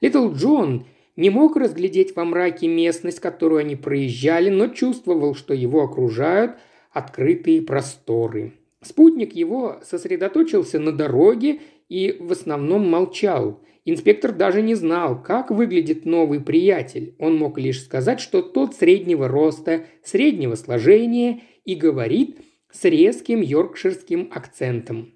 Литл 0.00 0.32
Джон 0.32 0.84
не 1.14 1.30
мог 1.30 1.56
разглядеть 1.56 2.16
во 2.16 2.24
мраке 2.24 2.66
местность, 2.66 3.20
которую 3.20 3.60
они 3.60 3.76
проезжали, 3.76 4.50
но 4.50 4.66
чувствовал, 4.66 5.36
что 5.36 5.54
его 5.54 5.84
окружают 5.84 6.56
открытые 6.90 7.62
просторы. 7.62 8.54
Спутник 8.82 9.32
его 9.32 9.78
сосредоточился 9.84 10.80
на 10.80 10.90
дороге 10.90 11.60
и 11.88 12.16
в 12.18 12.32
основном 12.32 12.90
молчал. 12.90 13.60
Инспектор 13.84 14.32
даже 14.32 14.60
не 14.60 14.74
знал, 14.74 15.22
как 15.22 15.52
выглядит 15.52 16.04
новый 16.04 16.40
приятель. 16.40 17.14
Он 17.20 17.38
мог 17.38 17.60
лишь 17.60 17.84
сказать, 17.84 18.18
что 18.18 18.42
тот 18.42 18.74
среднего 18.74 19.28
роста, 19.28 19.84
среднего 20.02 20.56
сложения 20.56 21.42
и 21.64 21.76
говорит– 21.76 22.40
с 22.72 22.84
резким 22.84 23.40
йоркширским 23.40 24.30
акцентом. 24.32 25.14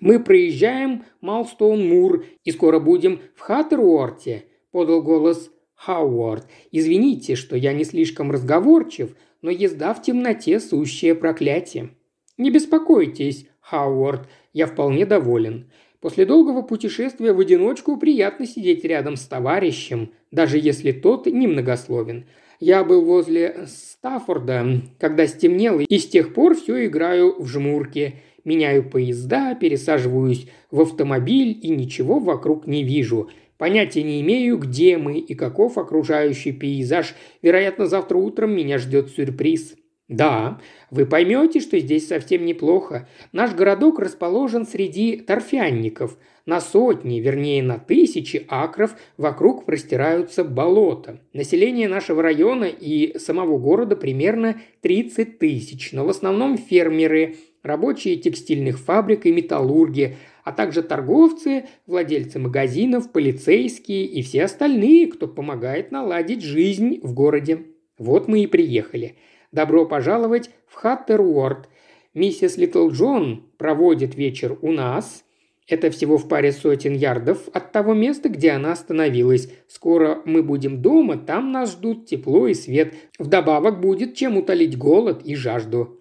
«Мы 0.00 0.20
проезжаем 0.20 1.04
Малстоун-Мур 1.20 2.24
и 2.44 2.52
скоро 2.52 2.78
будем 2.78 3.20
в 3.34 3.40
Хаттеруорте»,– 3.40 4.44
подал 4.70 5.02
голос 5.02 5.50
Хауард. 5.74 6.46
«Извините, 6.70 7.34
что 7.34 7.56
я 7.56 7.72
не 7.72 7.84
слишком 7.84 8.30
разговорчив, 8.30 9.16
но 9.42 9.50
езда 9.50 9.94
в 9.94 10.02
темноте– 10.02 10.60
сущее 10.60 11.14
проклятие». 11.14 11.90
«Не 12.36 12.50
беспокойтесь, 12.50 13.48
Хауард, 13.60 14.28
я 14.52 14.66
вполне 14.66 15.04
доволен. 15.04 15.70
После 16.00 16.24
долгого 16.26 16.62
путешествия 16.62 17.32
в 17.32 17.40
одиночку 17.40 17.96
приятно 17.96 18.46
сидеть 18.46 18.84
рядом 18.84 19.16
с 19.16 19.26
товарищем, 19.26 20.12
даже 20.30 20.58
если 20.58 20.92
тот 20.92 21.26
немногословен. 21.26 22.26
Я 22.60 22.82
был 22.82 23.04
возле 23.04 23.66
Стаффорда, 23.68 24.82
когда 24.98 25.28
стемнело, 25.28 25.78
и 25.78 25.98
с 25.98 26.08
тех 26.08 26.34
пор 26.34 26.56
все 26.56 26.86
играю 26.86 27.40
в 27.40 27.46
жмурки. 27.46 28.16
Меняю 28.44 28.88
поезда, 28.88 29.54
пересаживаюсь 29.54 30.48
в 30.70 30.80
автомобиль 30.80 31.56
и 31.62 31.68
ничего 31.68 32.18
вокруг 32.18 32.66
не 32.66 32.82
вижу. 32.82 33.30
Понятия 33.58 34.02
не 34.02 34.20
имею, 34.22 34.58
где 34.58 34.98
мы 34.98 35.18
и 35.18 35.34
каков 35.34 35.78
окружающий 35.78 36.52
пейзаж. 36.52 37.14
Вероятно, 37.42 37.86
завтра 37.86 38.16
утром 38.16 38.56
меня 38.56 38.78
ждет 38.78 39.10
сюрприз. 39.10 39.76
Да, 40.08 40.58
вы 40.90 41.04
поймете, 41.04 41.60
что 41.60 41.78
здесь 41.78 42.08
совсем 42.08 42.46
неплохо. 42.46 43.06
Наш 43.32 43.54
городок 43.54 43.98
расположен 43.98 44.66
среди 44.66 45.18
торфянников. 45.18 46.16
На 46.46 46.62
сотни, 46.62 47.20
вернее 47.20 47.62
на 47.62 47.78
тысячи 47.78 48.46
акров 48.48 48.96
вокруг 49.18 49.66
простираются 49.66 50.44
болота. 50.44 51.20
Население 51.34 51.88
нашего 51.88 52.22
района 52.22 52.64
и 52.64 53.18
самого 53.18 53.58
города 53.58 53.96
примерно 53.96 54.58
30 54.80 55.38
тысяч, 55.38 55.92
но 55.92 56.06
в 56.06 56.08
основном 56.08 56.56
фермеры, 56.56 57.36
рабочие 57.62 58.16
текстильных 58.16 58.78
фабрик 58.78 59.26
и 59.26 59.32
металлурги, 59.32 60.16
а 60.42 60.52
также 60.52 60.82
торговцы, 60.82 61.66
владельцы 61.86 62.38
магазинов, 62.38 63.12
полицейские 63.12 64.06
и 64.06 64.22
все 64.22 64.44
остальные, 64.44 65.08
кто 65.08 65.28
помогает 65.28 65.90
наладить 65.90 66.42
жизнь 66.42 66.98
в 67.02 67.12
городе. 67.12 67.66
Вот 67.98 68.26
мы 68.26 68.40
и 68.44 68.46
приехали– 68.46 69.16
Добро 69.50 69.86
пожаловать 69.86 70.50
в 70.66 70.74
Хаттеруорд. 70.74 71.68
Миссис 72.12 72.58
Литл 72.58 72.90
Джон 72.90 73.44
проводит 73.56 74.14
вечер 74.14 74.58
у 74.60 74.72
нас. 74.72 75.24
Это 75.66 75.90
всего 75.90 76.18
в 76.18 76.28
паре 76.28 76.52
сотен 76.52 76.94
ярдов 76.94 77.48
от 77.54 77.72
того 77.72 77.94
места, 77.94 78.28
где 78.28 78.50
она 78.50 78.72
остановилась. 78.72 79.50
Скоро 79.66 80.20
мы 80.26 80.42
будем 80.42 80.82
дома, 80.82 81.16
там 81.16 81.50
нас 81.50 81.72
ждут 81.72 82.06
тепло 82.06 82.46
и 82.46 82.52
свет. 82.52 82.94
Вдобавок 83.18 83.80
будет 83.80 84.14
чем 84.14 84.36
утолить 84.36 84.76
голод 84.76 85.22
и 85.24 85.34
жажду. 85.34 85.98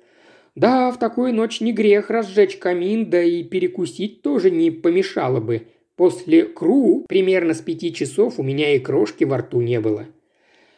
Да, 0.56 0.92
в 0.92 1.00
такую 1.00 1.34
ночь 1.34 1.62
не 1.62 1.72
грех 1.72 2.10
разжечь 2.10 2.58
камин, 2.58 3.10
да 3.10 3.24
и 3.24 3.44
перекусить 3.44 4.24
тоже 4.24 4.52
не 4.52 4.72
помешало 4.72 5.40
бы. 5.40 5.68
После 5.96 6.44
кру 6.44 7.06
примерно 7.08 7.54
с 7.54 7.62
пяти 7.62 7.94
часов 7.94 8.40
у 8.40 8.44
меня 8.44 8.76
и 8.76 8.80
крошки 8.80 9.24
во 9.24 9.38
рту 9.38 9.62
не 9.62 9.80
было. 9.80 10.08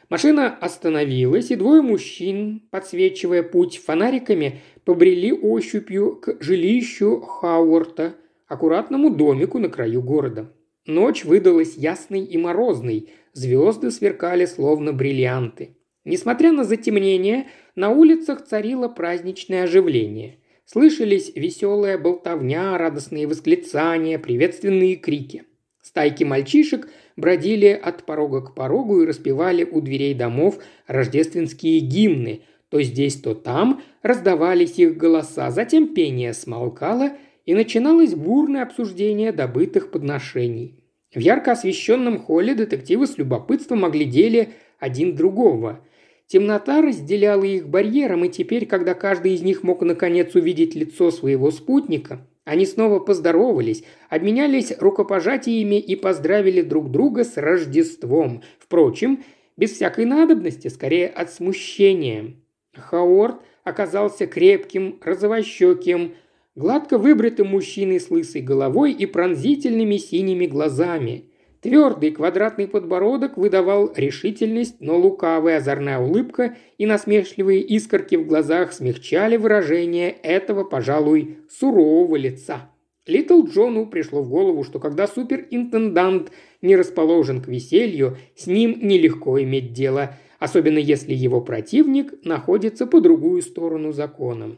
Машина 0.10 0.56
остановилась, 0.56 1.52
и 1.52 1.56
двое 1.56 1.84
мужчин, 1.84 2.68
подсвечивая 2.72 3.44
путь 3.44 3.78
фонариками, 3.78 4.62
побрели 4.84 5.32
ощупью 5.32 6.16
к 6.16 6.42
жилищу 6.42 7.22
Хауорта, 7.22 8.16
аккуратному 8.48 9.12
домику 9.12 9.60
на 9.60 9.70
краю 9.70 10.02
города. 10.02 10.52
Ночь 10.88 11.24
выдалась 11.24 11.76
ясной 11.76 12.22
и 12.22 12.38
морозной, 12.38 13.10
звезды 13.34 13.92
сверкали 13.92 14.48
словно 14.48 14.94
бриллианты. 14.94 15.78
Несмотря 16.06 16.52
на 16.52 16.64
затемнение, 16.64 17.48
на 17.76 17.92
улицах 17.92 18.44
царило 18.44 18.88
праздничное 18.88 19.66
оживление. 19.66 20.40
Слышались 20.66 21.32
веселая 21.36 22.00
болтовня, 22.00 22.76
радостные 22.80 23.28
восклицания, 23.28 24.18
приветственные 24.18 24.96
крики. 24.96 25.44
Стайки 25.84 26.24
мальчишек 26.24 26.90
бродили 27.20 27.68
от 27.68 28.06
порога 28.06 28.42
к 28.42 28.56
порогу 28.56 29.02
и 29.02 29.06
распевали 29.06 29.64
у 29.64 29.82
дверей 29.82 30.14
домов 30.14 30.60
рождественские 30.88 31.80
гимны. 31.80 32.42
То 32.70 32.82
здесь, 32.82 33.16
то 33.16 33.34
там 33.34 33.82
раздавались 34.04 34.78
их 34.78 34.98
голоса, 34.98 35.52
затем 35.52 35.94
пение 35.94 36.34
смолкало, 36.34 37.12
и 37.46 37.54
начиналось 37.54 38.14
бурное 38.14 38.64
обсуждение 38.64 39.32
добытых 39.32 39.90
подношений. 39.92 40.84
В 41.14 41.20
ярко 41.20 41.54
освещенном 41.54 42.20
холле 42.20 42.54
детективы 42.54 43.08
с 43.08 43.18
любопытством 43.18 43.86
оглядели 43.86 44.50
один 44.78 45.16
другого. 45.16 45.80
Темнота 46.28 46.84
разделяла 46.84 47.44
их 47.44 47.68
барьером, 47.68 48.26
и 48.26 48.30
теперь, 48.30 48.68
когда 48.68 48.94
каждый 48.94 49.34
из 49.34 49.42
них 49.42 49.64
мог 49.64 49.82
наконец 49.82 50.36
увидеть 50.36 50.76
лицо 50.76 51.10
своего 51.10 51.50
спутника, 51.50 52.28
они 52.50 52.66
снова 52.66 53.00
поздоровались, 53.00 53.84
обменялись 54.10 54.74
рукопожатиями 54.80 55.80
и 55.80 55.96
поздравили 55.96 56.64
друг 56.64 56.90
друга 56.90 57.24
с 57.24 57.38
Рождеством. 57.38 58.42
Впрочем, 58.58 59.24
без 59.56 59.74
всякой 59.74 60.06
надобности, 60.06 60.68
скорее 60.68 61.10
от 61.10 61.32
смущения. 61.32 62.34
Хауорд 62.74 63.36
оказался 63.64 64.26
крепким, 64.26 65.00
розовощеким, 65.04 66.16
гладко 66.56 66.98
выбритым 66.98 67.50
мужчиной 67.50 68.00
с 68.00 68.10
лысой 68.10 68.42
головой 68.42 68.94
и 68.94 69.06
пронзительными 69.06 69.98
синими 69.98 70.48
глазами. 70.48 71.29
Твердый 71.62 72.12
квадратный 72.12 72.70
подбородок 72.70 73.36
выдавал 73.36 73.92
решительность, 73.94 74.78
но 74.80 74.98
лукавая 74.98 75.58
озорная 75.58 76.00
улыбка 76.00 76.56
и 76.78 76.86
насмешливые 76.86 77.62
искорки 77.62 78.16
в 78.16 78.26
глазах 78.26 78.72
смягчали 78.72 79.36
выражение 79.36 80.10
этого, 80.10 80.64
пожалуй, 80.64 81.40
сурового 81.50 82.16
лица. 82.16 82.72
Литл 83.06 83.46
Джону 83.46 83.88
пришло 83.88 84.22
в 84.22 84.30
голову, 84.30 84.64
что 84.64 84.80
когда 84.80 85.06
суперинтендант 85.06 86.32
не 86.62 86.78
расположен 86.78 87.42
к 87.42 87.50
веселью, 87.50 88.18
с 88.36 88.48
ним 88.48 88.78
нелегко 88.82 89.42
иметь 89.42 89.74
дело, 89.74 90.16
особенно 90.38 90.78
если 90.78 91.14
его 91.14 91.42
противник 91.42 92.14
находится 92.24 92.86
по 92.86 93.02
другую 93.02 93.42
сторону 93.42 93.92
закона. 93.92 94.56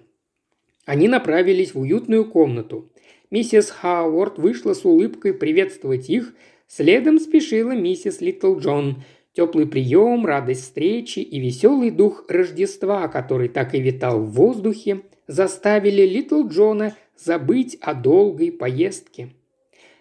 Они 0.85 1.07
направились 1.07 1.73
в 1.73 1.79
уютную 1.79 2.25
комнату. 2.25 2.91
Миссис 3.31 3.71
Хауорд 3.71 4.37
вышла 4.37 4.73
с 4.73 4.85
улыбкой 4.85 5.33
приветствовать 5.33 6.07
их– 6.07 6.35
Следом 6.73 7.19
спешила 7.19 7.71
миссис 7.71 8.21
Литл 8.21 8.57
Джон. 8.57 9.03
Теплый 9.33 9.67
прием, 9.67 10.25
радость 10.25 10.61
встречи 10.61 11.19
и 11.19 11.37
веселый 11.37 11.91
дух 11.91 12.23
Рождества, 12.29 13.09
который 13.09 13.49
так 13.49 13.75
и 13.75 13.81
витал 13.81 14.21
в 14.21 14.31
воздухе, 14.31 15.01
заставили 15.27 16.03
Литл 16.03 16.47
Джона 16.47 16.95
забыть 17.17 17.77
о 17.81 17.93
долгой 17.93 18.53
поездке. 18.53 19.31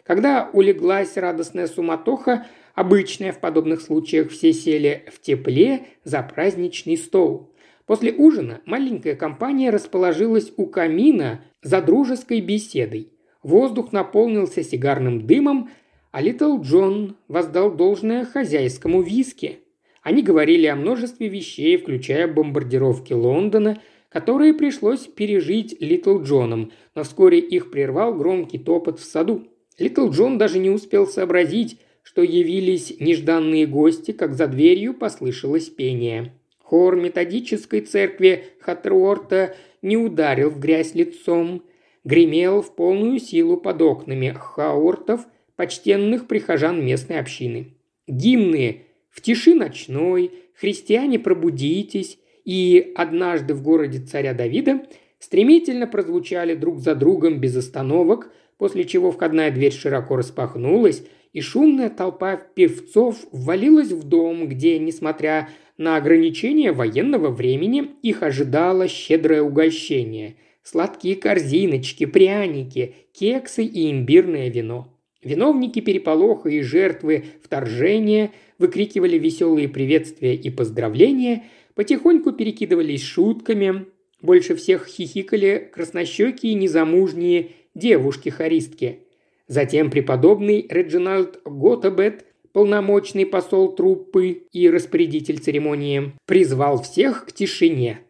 Когда 0.04 0.48
улеглась 0.52 1.16
радостная 1.16 1.66
суматоха, 1.66 2.46
обычная 2.76 3.32
в 3.32 3.40
подобных 3.40 3.80
случаях 3.80 4.30
все 4.30 4.52
сели 4.52 5.06
в 5.12 5.20
тепле 5.20 5.86
за 6.04 6.22
праздничный 6.22 6.96
стол. 6.96 7.52
После 7.84 8.12
ужина 8.12 8.60
маленькая 8.64 9.16
компания 9.16 9.70
расположилась 9.70 10.52
у 10.56 10.66
камина 10.66 11.42
за 11.62 11.82
дружеской 11.82 12.40
беседой. 12.40 13.08
Воздух 13.42 13.90
наполнился 13.90 14.62
сигарным 14.62 15.26
дымом, 15.26 15.68
а 16.12 16.20
Литл 16.20 16.60
Джон 16.60 17.16
воздал 17.28 17.70
должное 17.74 18.24
хозяйскому 18.24 19.02
виски. 19.02 19.60
Они 20.02 20.22
говорили 20.22 20.66
о 20.66 20.76
множестве 20.76 21.28
вещей, 21.28 21.76
включая 21.76 22.26
бомбардировки 22.26 23.12
Лондона, 23.12 23.80
которые 24.08 24.54
пришлось 24.54 25.06
пережить 25.06 25.76
Литл 25.80 26.20
Джоном, 26.22 26.72
но 26.94 27.04
вскоре 27.04 27.38
их 27.38 27.70
прервал 27.70 28.14
громкий 28.14 28.58
топот 28.58 28.98
в 28.98 29.04
саду. 29.04 29.46
Литл 29.78 30.10
Джон 30.10 30.36
даже 30.36 30.58
не 30.58 30.70
успел 30.70 31.06
сообразить, 31.06 31.78
что 32.02 32.22
явились 32.22 32.98
нежданные 32.98 33.66
гости, 33.66 34.10
как 34.10 34.34
за 34.34 34.48
дверью 34.48 34.94
послышалось 34.94 35.68
пение. 35.68 36.34
Хор 36.58 36.96
методической 36.96 37.82
церкви 37.82 38.46
Хатруорта 38.60 39.54
не 39.82 39.96
ударил 39.96 40.50
в 40.50 40.58
грязь 40.58 40.94
лицом, 40.94 41.62
гремел 42.04 42.62
в 42.62 42.74
полную 42.74 43.20
силу 43.20 43.56
под 43.58 43.80
окнами 43.82 44.34
Хаортов– 44.36 45.26
почтенных 45.60 46.26
прихожан 46.26 46.82
местной 46.82 47.20
общины. 47.20 47.74
Гимны 48.06 48.86
«В 49.10 49.20
тиши 49.20 49.54
ночной», 49.54 50.30
«Христиане, 50.54 51.18
пробудитесь» 51.18 52.18
и 52.46 52.94
«Однажды 52.96 53.52
в 53.52 53.62
городе 53.62 53.98
царя 53.98 54.32
Давида» 54.32 54.84
стремительно 55.18 55.86
прозвучали 55.86 56.54
друг 56.54 56.78
за 56.78 56.94
другом 56.94 57.40
без 57.40 57.54
остановок, 57.54 58.32
после 58.56 58.84
чего 58.84 59.10
входная 59.10 59.50
дверь 59.50 59.74
широко 59.74 60.16
распахнулась, 60.16 61.04
и 61.34 61.42
шумная 61.42 61.90
толпа 61.90 62.36
певцов 62.36 63.18
ввалилась 63.30 63.92
в 63.92 64.04
дом, 64.04 64.48
где, 64.48 64.78
несмотря 64.78 65.50
на 65.76 65.96
ограничения 65.96 66.72
военного 66.72 67.28
времени, 67.28 67.90
их 68.00 68.22
ожидало 68.22 68.88
щедрое 68.88 69.42
угощение– 69.42 70.36
сладкие 70.62 71.16
корзиночки, 71.16 72.06
пряники, 72.06 72.94
кексы 73.12 73.62
и 73.62 73.90
имбирное 73.90 74.48
вино. 74.48 74.96
Виновники 75.22 75.80
переполоха 75.80 76.48
и 76.48 76.62
жертвы 76.62 77.24
вторжения 77.42 78.32
выкрикивали 78.58 79.18
веселые 79.18 79.68
приветствия 79.68 80.34
и 80.34 80.48
поздравления, 80.48 81.44
потихоньку 81.74 82.32
перекидывались 82.32 83.02
шутками, 83.02 83.86
больше 84.22 84.54
всех 84.54 84.86
хихикали 84.86 85.70
краснощекие 85.72 86.54
незамужние 86.54 87.50
девушки-хористки. 87.74 89.00
Затем 89.46 89.90
преподобный 89.90 90.66
Реджинальд 90.68 91.40
Готабет, 91.44 92.24
полномочный 92.52 93.26
посол 93.26 93.74
труппы 93.74 94.44
и 94.52 94.70
распорядитель 94.70 95.38
церемонии, 95.38 96.12
призвал 96.24 96.82
всех 96.82 97.26
к 97.26 97.32
тишине. 97.32 98.00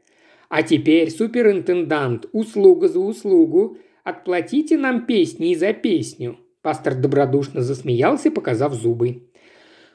А 0.49 0.63
теперь, 0.63 1.11
суперинтендант, 1.11 2.27
услуга 2.33 2.89
за 2.89 3.01
услугу, 3.01 3.79
отплатите 4.05 4.77
нам 4.77 5.07
песни 5.07 5.55
за 5.55 5.73
песню. 5.73 6.39
Пастор 6.63 6.95
добродушно 6.95 7.63
засмеялся, 7.63 8.31
показав 8.31 8.75
зубы. 8.75 9.31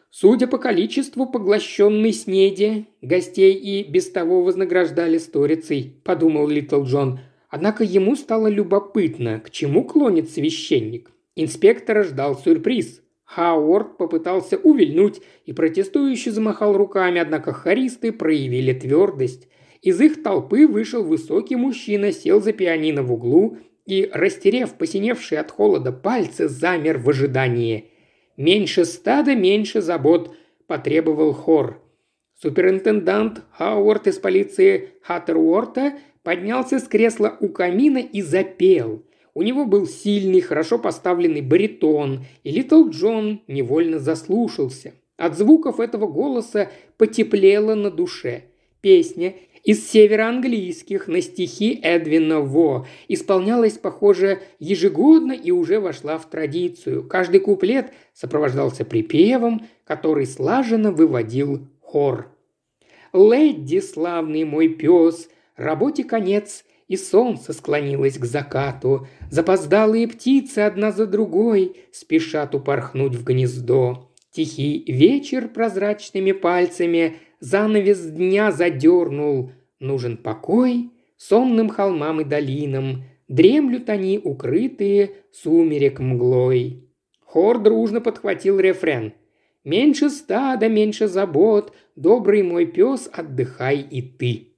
Судя 0.09 0.47
по 0.47 0.57
количеству 0.57 1.27
поглощенной 1.27 2.13
снеди, 2.13 2.87
гостей 3.01 3.53
и 3.53 3.83
без 3.83 4.09
того 4.09 4.43
вознаграждали 4.43 5.17
сторицей, 5.17 6.01
подумал 6.03 6.47
Литл 6.47 6.83
Джон. 6.83 7.19
Однако 7.49 7.83
ему 7.83 8.15
стало 8.15 8.47
любопытно, 8.47 9.39
к 9.41 9.51
чему 9.51 9.83
клонит 9.83 10.31
священник. 10.31 11.11
Инспектора 11.35 12.03
ждал 12.03 12.37
сюрприз. 12.37 13.01
Хауард 13.25 13.97
попытался 13.97 14.57
увильнуть 14.57 15.21
и 15.45 15.51
протестующе 15.51 16.31
замахал 16.31 16.77
руками, 16.77 17.19
однако 17.19 17.51
харисты 17.53 18.11
проявили 18.11 18.71
твердость. 18.73 19.49
Из 19.81 19.99
их 19.99 20.23
толпы 20.23 20.67
вышел 20.67 21.03
высокий 21.03 21.55
мужчина, 21.55 22.11
сел 22.11 22.41
за 22.41 22.53
пианино 22.53 23.03
в 23.03 23.11
углу 23.11 23.57
и, 23.85 24.09
растерев 24.13 24.73
посиневшие 24.73 25.39
от 25.39 25.51
холода 25.51 25.91
пальцы, 25.91 26.47
замер 26.47 26.97
в 26.97 27.09
ожидании– 27.09 27.89
«Меньше 28.37 28.83
стада, 28.83 29.33
меньше 29.33 29.81
забот»,– 29.81 30.35
потребовал 30.67 31.31
хор. 31.31 31.81
Суперинтендант 32.41 33.43
Хауард 33.51 34.07
из 34.07 34.17
полиции 34.17 34.89
Хаттеруорта 35.01 35.93
поднялся 36.21 36.79
с 36.79 36.83
кресла 36.83 37.37
у 37.39 37.47
камина 37.47 37.99
и 37.99 38.21
запел. 38.21 39.03
У 39.33 39.41
него 39.41 39.65
был 39.65 39.87
сильный, 39.87 40.41
хорошо 40.41 40.79
поставленный 40.79 41.41
баритон, 41.41 42.25
и 42.43 42.51
Литл 42.51 42.89
Джон 42.89 43.41
невольно 43.47 43.99
заслушался. 43.99 44.93
От 45.15 45.37
звуков 45.37 45.79
этого 45.79 46.07
голоса 46.07 46.69
потеплело 46.97 47.73
на 47.73 47.89
душе. 47.89 48.43
Песня 48.81 49.33
из 49.65 49.89
североанглийских 49.89 51.07
на 51.07 51.21
стихи 51.21 51.79
Эдвина 51.81 52.39
Во. 52.39 52.85
Исполнялась, 53.07 53.79
похоже, 53.79 54.43
ежегодно 54.59 55.33
и 55.33 55.49
уже 55.49 55.79
вошла 55.79 56.19
в 56.19 56.29
традицию. 56.29 57.03
Каждый 57.03 57.39
куплет 57.39 57.91
сопровождался 58.13 58.85
припевом, 58.85 59.65
который 59.83 60.27
слаженно 60.27 60.91
выводил 60.91 61.67
хор. 61.81 62.27
«Лэдди, 63.11 63.79
славный 63.79 64.43
мой 64.43 64.69
пес, 64.69 65.29
работе 65.55 66.03
конец, 66.03 66.63
и 66.87 66.95
солнце 66.95 67.51
склонилось 67.53 68.19
к 68.19 68.25
закату. 68.25 69.07
Запоздалые 69.31 70.07
птицы 70.07 70.59
одна 70.59 70.91
за 70.91 71.07
другой 71.07 71.77
спешат 71.91 72.53
упорхнуть 72.53 73.15
в 73.15 73.23
гнездо. 73.23 74.11
Тихий 74.29 74.83
вечер 74.87 75.47
прозрачными 75.47 76.33
пальцами 76.33 77.15
занавес 77.45 77.99
дня 77.99 78.51
задернул. 78.51 79.51
Нужен 79.79 80.17
покой 80.17 80.89
сонным 81.17 81.69
холмам 81.69 82.21
и 82.21 82.23
долинам, 82.23 83.03
дремлют 83.27 83.89
они, 83.89 84.19
укрытые 84.23 85.11
сумерек 85.31 85.99
мглой. 85.99 86.89
Хор 87.19 87.61
дружно 87.61 88.01
подхватил 88.01 88.59
рефрен. 88.59 89.13
«Меньше 89.63 90.09
стада, 90.09 90.69
меньше 90.69 91.07
забот, 91.07 91.73
добрый 91.95 92.43
мой 92.43 92.65
пес, 92.65 93.09
отдыхай 93.11 93.79
и 93.79 94.01
ты». 94.01 94.53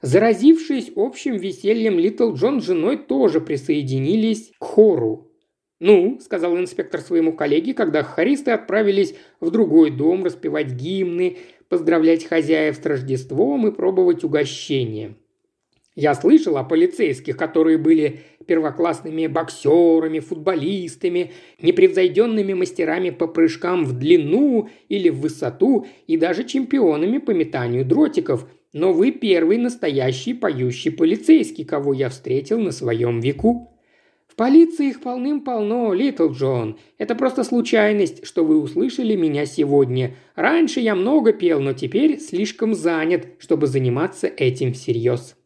Заразившись 0.00 0.92
общим 0.96 1.36
весельем, 1.36 1.98
Литл 1.98 2.32
Джон 2.34 2.60
с 2.60 2.64
женой 2.64 2.96
тоже 2.96 3.40
присоединились 3.40 4.52
к 4.58 4.64
хору. 4.64 5.32
«Ну»,– 5.78 6.20
сказал 6.22 6.56
инспектор 6.56 7.00
своему 7.00 7.32
коллеге, 7.32 7.74
когда 7.74 8.04
хористы 8.04 8.52
отправились 8.52 9.16
в 9.40 9.50
другой 9.50 9.90
дом 9.90 10.22
распевать 10.24 10.72
гимны, 10.72 11.38
поздравлять 11.72 12.26
хозяев 12.26 12.76
с 12.76 12.84
Рождеством 12.84 13.66
и 13.66 13.72
пробовать 13.72 14.24
угощения. 14.24 15.14
Я 15.94 16.14
слышал 16.14 16.58
о 16.58 16.64
полицейских, 16.64 17.38
которые 17.38 17.78
были 17.78 18.20
первоклассными 18.46 19.26
боксерами, 19.26 20.18
футболистами, 20.18 21.32
непревзойденными 21.62 22.52
мастерами 22.52 23.08
по 23.08 23.26
прыжкам 23.26 23.86
в 23.86 23.94
длину 23.94 24.68
или 24.90 25.08
в 25.08 25.20
высоту 25.20 25.86
и 26.06 26.18
даже 26.18 26.44
чемпионами 26.44 27.16
по 27.16 27.30
метанию 27.30 27.86
дротиков. 27.86 28.46
Но 28.74 28.92
вы 28.92 29.10
первый 29.10 29.56
настоящий 29.56 30.34
поющий 30.34 30.92
полицейский, 30.92 31.64
кого 31.64 31.94
я 31.94 32.10
встретил 32.10 32.60
на 32.60 32.72
своем 32.72 33.20
веку. 33.20 33.71
В 34.32 34.34
полиции 34.34 34.88
их 34.88 35.02
полным-полно, 35.02 35.92
Литл 35.92 36.30
Джон. 36.30 36.78
Это 36.96 37.14
просто 37.14 37.44
случайность, 37.44 38.26
что 38.26 38.46
вы 38.46 38.62
услышали 38.62 39.14
меня 39.14 39.44
сегодня. 39.44 40.14
Раньше 40.36 40.80
я 40.80 40.94
много 40.94 41.34
пел, 41.34 41.60
но 41.60 41.74
теперь 41.74 42.18
слишком 42.18 42.72
занят, 42.72 43.26
чтобы 43.38 43.66
заниматься 43.66 44.28
этим 44.28 44.72
всерьез. 44.72 45.36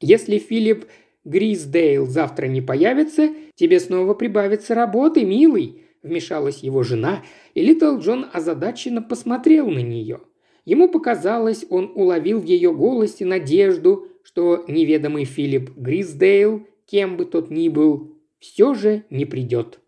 Если 0.00 0.38
Филипп 0.38 0.84
Грисдейл 1.24 2.06
завтра 2.06 2.46
не 2.46 2.60
появится, 2.60 3.30
тебе 3.56 3.80
снова 3.80 4.14
прибавится 4.14 4.76
работы, 4.76 5.24
милый»,– 5.24 5.82
вмешалась 6.04 6.62
его 6.62 6.84
жена, 6.84 7.24
и 7.54 7.62
Литл 7.62 7.98
Джон 7.98 8.26
озадаченно 8.32 9.02
посмотрел 9.02 9.68
на 9.68 9.80
нее. 9.80 10.20
Ему 10.64 10.88
показалось, 10.88 11.66
он 11.68 11.90
уловил 11.96 12.38
в 12.38 12.44
ее 12.44 12.72
голосе 12.72 13.24
надежду, 13.24 14.06
что 14.22 14.64
неведомый 14.68 15.24
Филипп 15.24 15.76
Грисдейл, 15.76 16.64
кем 16.86 17.16
бы 17.16 17.24
тот 17.24 17.50
ни 17.50 17.68
был, 17.68 18.19
все 18.40 18.74
же 18.74 19.04
не 19.10 19.24
придет. 19.24 19.78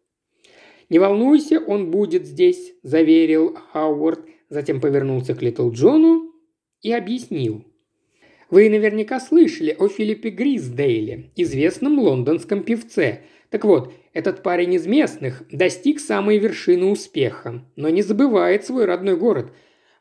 «Не 0.88 0.98
волнуйся, 0.98 1.58
он 1.58 1.90
будет 1.90 2.26
здесь»,– 2.26 2.74
заверил 2.82 3.56
Хауард, 3.72 4.20
затем 4.50 4.80
повернулся 4.80 5.34
к 5.34 5.40
Литл 5.40 5.70
Джону 5.70 6.32
и 6.82 6.92
объяснил. 6.92 7.64
«Вы 8.50 8.68
наверняка 8.68 9.18
слышали 9.18 9.74
о 9.78 9.88
Филиппе 9.88 10.28
Грисдейле, 10.28 11.30
известном 11.34 11.98
лондонском 11.98 12.62
певце. 12.62 13.22
Так 13.48 13.64
вот, 13.64 13.94
этот 14.12 14.42
парень 14.42 14.74
из 14.74 14.86
местных 14.86 15.44
достиг 15.50 15.98
самой 15.98 16.36
вершины 16.36 16.84
успеха, 16.84 17.64
но 17.76 17.88
не 17.88 18.02
забывает 18.02 18.66
свой 18.66 18.84
родной 18.84 19.16
город. 19.16 19.52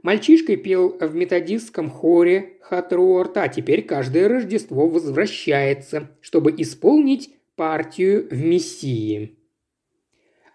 Мальчишкой 0.03 0.57
пел 0.57 0.97
в 0.99 1.15
методистском 1.15 1.89
хоре 1.89 2.57
Хатруорт, 2.61 3.37
а 3.37 3.47
теперь 3.47 3.83
каждое 3.83 4.27
Рождество 4.27 4.89
возвращается, 4.89 6.09
чтобы 6.19 6.53
исполнить 6.57 7.29
партию 7.55 8.27
в 8.29 8.41
«Мессии». 8.41 9.37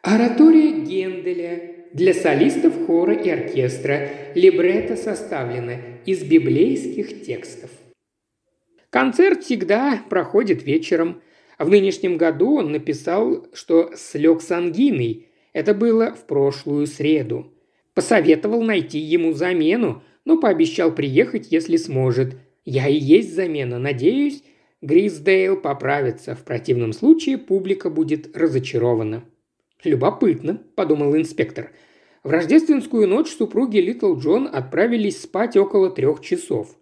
Оратория 0.02 0.70
Генделя 0.84 1.76
для 1.92 2.14
солистов 2.14 2.86
хора 2.86 3.14
и 3.14 3.28
оркестра. 3.28 4.08
Либретто 4.34 4.96
составлено 4.96 5.72
из 6.04 6.22
библейских 6.22 7.24
текстов. 7.24 7.70
Концерт 8.90 9.42
всегда 9.42 10.02
проходит 10.08 10.62
вечером. 10.62 11.22
В 11.58 11.68
нынешнем 11.68 12.18
году 12.18 12.56
он 12.56 12.70
написал, 12.70 13.46
что 13.52 13.90
слег 13.96 14.42
с 14.42 14.50
ангиной. 14.52 15.28
Это 15.52 15.74
было 15.74 16.14
в 16.14 16.26
прошлую 16.26 16.86
среду. 16.86 17.52
Посоветовал 17.94 18.62
найти 18.62 18.98
ему 18.98 19.32
замену, 19.32 20.02
но 20.24 20.38
пообещал 20.38 20.94
приехать, 20.94 21.48
если 21.50 21.76
сможет. 21.78 22.36
Я 22.64 22.88
и 22.88 22.96
есть 22.96 23.34
замена. 23.34 23.78
Надеюсь, 23.78 24.42
Грисдейл 24.86 25.56
поправится, 25.56 26.36
в 26.36 26.44
противном 26.44 26.92
случае 26.92 27.38
публика 27.38 27.90
будет 27.90 28.36
разочарована. 28.36 29.24
«Любопытно»,– 29.82 30.62
подумал 30.76 31.16
инспектор. 31.16 31.72
В 32.22 32.30
рождественскую 32.30 33.08
ночь 33.08 33.30
супруги 33.30 33.78
Литл 33.78 34.16
Джон 34.16 34.48
отправились 34.50 35.20
спать 35.20 35.56
около 35.56 35.90
трех 35.90 36.20
часов. 36.20 36.76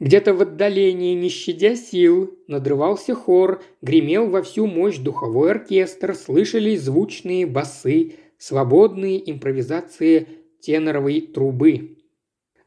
Где-то 0.00 0.34
в 0.34 0.42
отдалении, 0.42 1.14
не 1.14 1.30
щадя 1.30 1.76
сил, 1.76 2.38
надрывался 2.46 3.14
хор, 3.14 3.62
гремел 3.80 4.28
во 4.28 4.42
всю 4.42 4.66
мощь 4.66 4.98
духовой 4.98 5.52
оркестр, 5.52 6.14
слышались 6.14 6.82
звучные 6.82 7.46
басы, 7.46 8.16
свободные 8.36 9.30
импровизации 9.30 10.28
теноровой 10.60 11.22
трубы. 11.22 11.95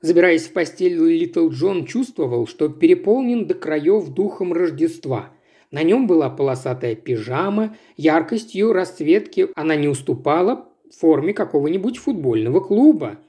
Забираясь 0.01 0.47
в 0.47 0.53
постель, 0.53 0.97
Литл 0.97 1.49
Джон 1.49 1.85
чувствовал, 1.85 2.47
что 2.47 2.69
переполнен 2.69 3.47
до 3.47 3.53
краев 3.53 4.09
духом 4.09 4.53
Рождества. 4.53 5.31
На 5.71 5.83
нем 5.83 6.07
была 6.07 6.29
полосатая 6.29 6.95
пижама, 6.95 7.75
яркостью 7.97 8.73
расцветки 8.73 9.49
она 9.55 9.75
не 9.75 9.87
уступала 9.87 10.69
форме 10.99 11.33
какого-нибудь 11.33 11.97
футбольного 11.97 12.59
клуба. 12.59 13.19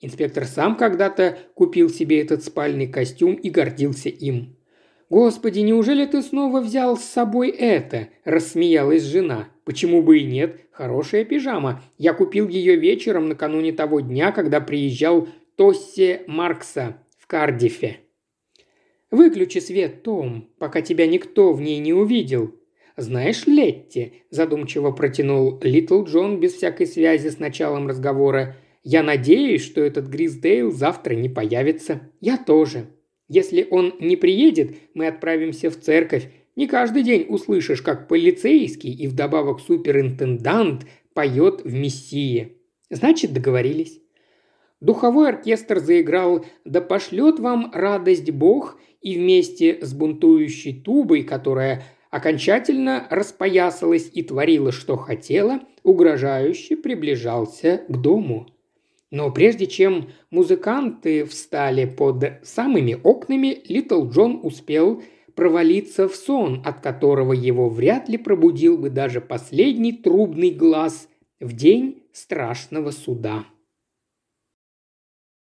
Инспектор 0.00 0.44
сам 0.46 0.76
когда-то 0.76 1.38
купил 1.54 1.90
себе 1.90 2.20
этот 2.20 2.42
спальный 2.42 2.86
костюм 2.86 3.34
и 3.34 3.50
гордился 3.50 4.08
им. 4.08 4.56
«Господи, 5.10 5.60
неужели 5.60 6.06
ты 6.06 6.22
снова 6.22 6.60
взял 6.60 6.96
с 6.96 7.02
собой 7.02 7.50
это?»– 7.50 8.08
рассмеялась 8.24 9.02
жена. 9.02 9.48
«Почему 9.64 10.02
бы 10.02 10.20
и 10.20 10.24
нет? 10.24 10.60
Хорошая 10.70 11.24
пижама. 11.24 11.82
Я 11.98 12.14
купил 12.14 12.48
ее 12.48 12.76
вечером 12.76 13.28
накануне 13.28 13.72
того 13.72 14.00
дня, 14.00 14.30
когда 14.30 14.60
приезжал 14.60 15.28
Тоссе 15.56 16.22
Маркса 16.26 16.98
в 17.18 17.26
Кардифе. 17.26 17.98
«Выключи 19.10 19.58
свет, 19.58 20.02
Том, 20.02 20.48
пока 20.58 20.82
тебя 20.82 21.06
никто 21.06 21.52
в 21.52 21.60
ней 21.60 21.78
не 21.78 21.92
увидел», 21.92 22.54
«Знаешь, 23.00 23.46
Летти»,– 23.46 24.12
задумчиво 24.30 24.90
протянул 24.90 25.58
Литл 25.62 26.04
Джон 26.04 26.38
без 26.38 26.52
всякой 26.52 26.86
связи 26.86 27.28
с 27.30 27.38
началом 27.38 27.88
разговора, 27.88 28.56
«я 28.82 29.02
надеюсь, 29.02 29.64
что 29.64 29.80
этот 29.80 30.08
Грисдейл 30.08 30.70
завтра 30.70 31.14
не 31.14 31.30
появится. 31.30 32.02
Я 32.20 32.36
тоже. 32.36 32.88
Если 33.26 33.66
он 33.70 33.94
не 34.00 34.16
приедет, 34.16 34.74
мы 34.92 35.06
отправимся 35.06 35.70
в 35.70 35.80
церковь. 35.80 36.28
Не 36.56 36.66
каждый 36.66 37.02
день 37.02 37.24
услышишь, 37.26 37.80
как 37.80 38.06
полицейский 38.06 38.92
и 38.92 39.06
вдобавок 39.06 39.60
суперинтендант 39.60 40.86
поет 41.14 41.62
в 41.64 41.72
Мессии. 41.72 42.58
Значит, 42.90 43.32
договорились». 43.32 44.02
Духовой 44.80 45.28
оркестр 45.28 45.78
заиграл 45.78 46.44
«Да 46.64 46.80
пошлет 46.80 47.38
вам 47.38 47.70
радость 47.74 48.30
Бог» 48.30 48.78
и 49.02 49.18
вместе 49.18 49.78
с 49.84 49.92
бунтующей 49.92 50.80
тубой, 50.82 51.22
которая 51.22 51.82
окончательно 52.10 53.06
распоясалась 53.10 54.10
и 54.12 54.22
творила, 54.22 54.72
что 54.72 54.96
хотела, 54.96 55.60
угрожающе 55.82 56.76
приближался 56.76 57.82
к 57.88 57.96
дому. 58.00 58.48
Но 59.10 59.30
прежде 59.30 59.66
чем 59.66 60.10
музыканты 60.30 61.24
встали 61.24 61.84
под 61.84 62.24
самыми 62.42 62.96
окнами, 63.02 63.58
Литл 63.66 64.08
Джон 64.08 64.40
успел 64.42 65.02
провалиться 65.34 66.08
в 66.08 66.14
сон, 66.14 66.62
от 66.64 66.80
которого 66.80 67.32
его 67.32 67.68
вряд 67.68 68.08
ли 68.08 68.18
пробудил 68.18 68.78
бы 68.78 68.90
даже 68.90 69.20
последний 69.20 69.92
трубный 69.92 70.50
глаз 70.50 71.08
в 71.40 71.54
день 71.54 72.02
страшного 72.12 72.90
суда. 72.90 73.44